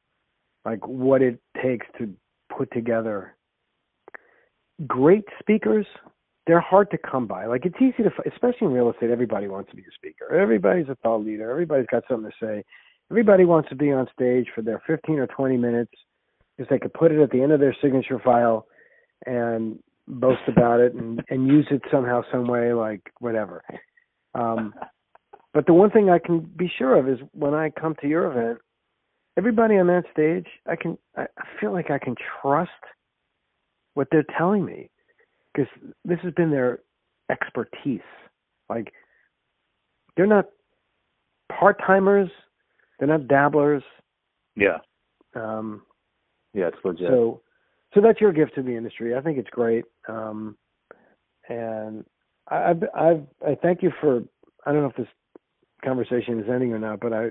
[0.64, 2.14] like what it takes to
[2.56, 3.34] put together
[4.86, 5.86] great speakers.
[6.46, 7.46] They're hard to come by.
[7.46, 9.10] Like it's easy to, especially in real estate.
[9.10, 10.32] Everybody wants to be a speaker.
[10.34, 11.50] Everybody's a thought leader.
[11.50, 12.64] Everybody's got something to say.
[13.10, 15.92] Everybody wants to be on stage for their 15 or 20 minutes
[16.56, 18.66] because they could put it at the end of their signature file
[19.26, 23.62] and boast about it and, and use it somehow, some way, like whatever.
[24.34, 24.74] Um,
[25.54, 28.30] but the one thing I can be sure of is when I come to your
[28.30, 28.58] event,
[29.36, 32.70] everybody on that stage, I can, I I feel like I can trust
[33.94, 34.90] what they're telling me
[35.52, 35.68] because
[36.04, 36.80] this has been their
[37.30, 38.00] expertise.
[38.68, 38.92] Like
[40.16, 40.46] they're not
[41.50, 42.30] part timers,
[42.98, 43.82] they're not dabblers.
[44.56, 44.78] yeah,
[45.34, 45.82] Um,
[46.54, 47.08] yeah, it's legit.
[47.08, 47.40] so,
[47.98, 49.16] so that's your gift to the industry.
[49.16, 49.84] I think it's great.
[50.08, 50.56] Um,
[51.48, 52.04] and
[52.48, 54.22] I, I've, I've, I thank you for.
[54.64, 55.08] I don't know if this
[55.84, 57.30] conversation is ending or not, but I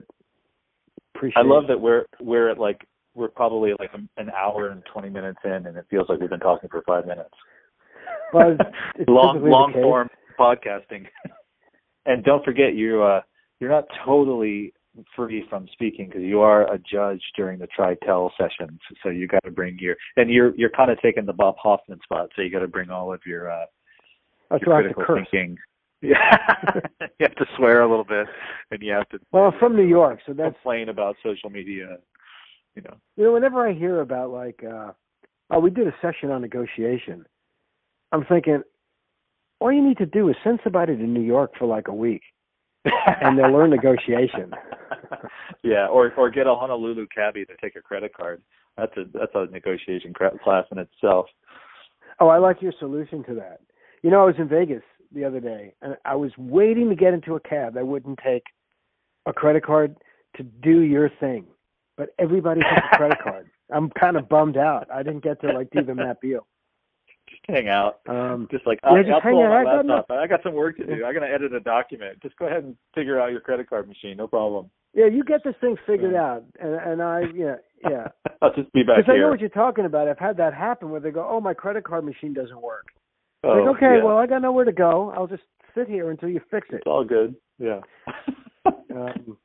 [1.16, 1.38] appreciate.
[1.38, 2.86] I love that we're we're at like
[3.16, 6.40] we're probably like an hour and twenty minutes in, and it feels like we've been
[6.40, 7.34] talking for five minutes.
[8.34, 11.06] Well, it's- it's long long form podcasting.
[12.06, 13.22] and don't forget you uh
[13.60, 14.74] you're not totally
[15.16, 19.44] free from speaking because you are a judge during the tritel sessions so you got
[19.44, 22.50] to bring your and you're you're kind of taking the bob hoffman spot so you
[22.50, 23.66] got to bring all of your uh
[24.50, 25.58] That's your critical thinking.
[26.00, 26.38] Yeah.
[27.02, 28.28] You have to swear a little bit
[28.70, 31.98] and you have to Well, I'm from New York, so that's complain about social media
[32.78, 32.96] you know.
[33.18, 34.92] You know whenever I hear about like, uh
[35.50, 37.26] oh, we did a session on negotiation,
[38.12, 38.62] I'm thinking,
[39.60, 42.22] all you need to do is send somebody to New York for like a week,
[42.86, 44.52] and they'll learn negotiation.
[45.64, 48.42] yeah, or or get a Honolulu cabbie to take a credit card.
[48.78, 51.28] That's a that's a negotiation class in itself.
[52.20, 53.62] Oh, I like your solution to that.
[54.04, 57.14] You know, I was in Vegas the other day, and I was waiting to get
[57.14, 58.44] into a cab that wouldn't take
[59.26, 59.96] a credit card
[60.38, 61.46] to do your thing,
[61.96, 63.50] but everybody took a credit card.
[63.74, 64.88] I'm kind of bummed out.
[64.94, 66.48] I didn't get to like do the Matt Beall.
[67.30, 68.00] Just hang out.
[68.08, 69.52] Um, Just like Yeah, I'll, just I'll hang pull out.
[69.52, 70.12] out I got laptop.
[70.12, 71.06] I got some work to do.
[71.06, 72.22] I got to edit a document.
[72.22, 74.16] Just go ahead and figure out your credit card machine.
[74.16, 74.70] No problem.
[74.94, 78.08] Yeah, you get this thing figured out, and and I yeah yeah.
[78.42, 80.08] I'll just be back Because I know what you're talking about.
[80.08, 82.88] I've had that happen where they go, "Oh, my credit card machine doesn't work."
[83.44, 84.04] oh, like, okay, yeah.
[84.04, 85.14] well, I got nowhere to go.
[85.16, 85.44] I'll just
[85.76, 86.78] sit here until you fix it.
[86.78, 87.36] it's all good.
[87.60, 87.82] Yeah.
[88.98, 89.38] Um,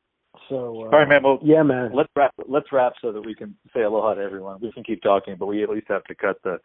[0.48, 1.22] so, uh, all right, man.
[1.22, 1.92] Well, yeah, man.
[1.94, 2.32] let's wrap.
[2.48, 4.58] Let's wrap so that we can say aloha to everyone.
[4.60, 6.58] We can keep talking, but we at least have to cut the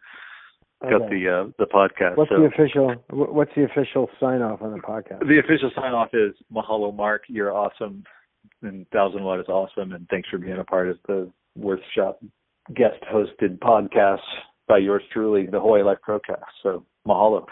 [0.82, 1.08] cut Okay.
[1.24, 2.16] the uh, the podcast.
[2.16, 2.38] What's so.
[2.40, 2.94] the official?
[3.10, 5.20] What's the official sign off on the podcast?
[5.20, 7.22] The official sign off is mahalo, Marc.
[7.28, 8.04] You're awesome.
[8.62, 9.92] And Thousand Watt is awesome.
[9.92, 12.20] And thanks for being a part of the Worthshop
[12.74, 14.20] guest hosted podcast
[14.66, 16.42] by yours truly, the Hawaii Life Procast.
[16.62, 17.46] So mahalo.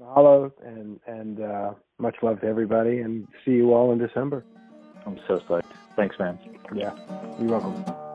[0.00, 4.44] Mahalo and and uh, much love to everybody and see you all in December.
[5.06, 5.64] I'm so psyched.
[5.96, 6.38] Thanks, man.
[6.74, 6.94] Yeah,
[7.40, 8.07] you're welcome.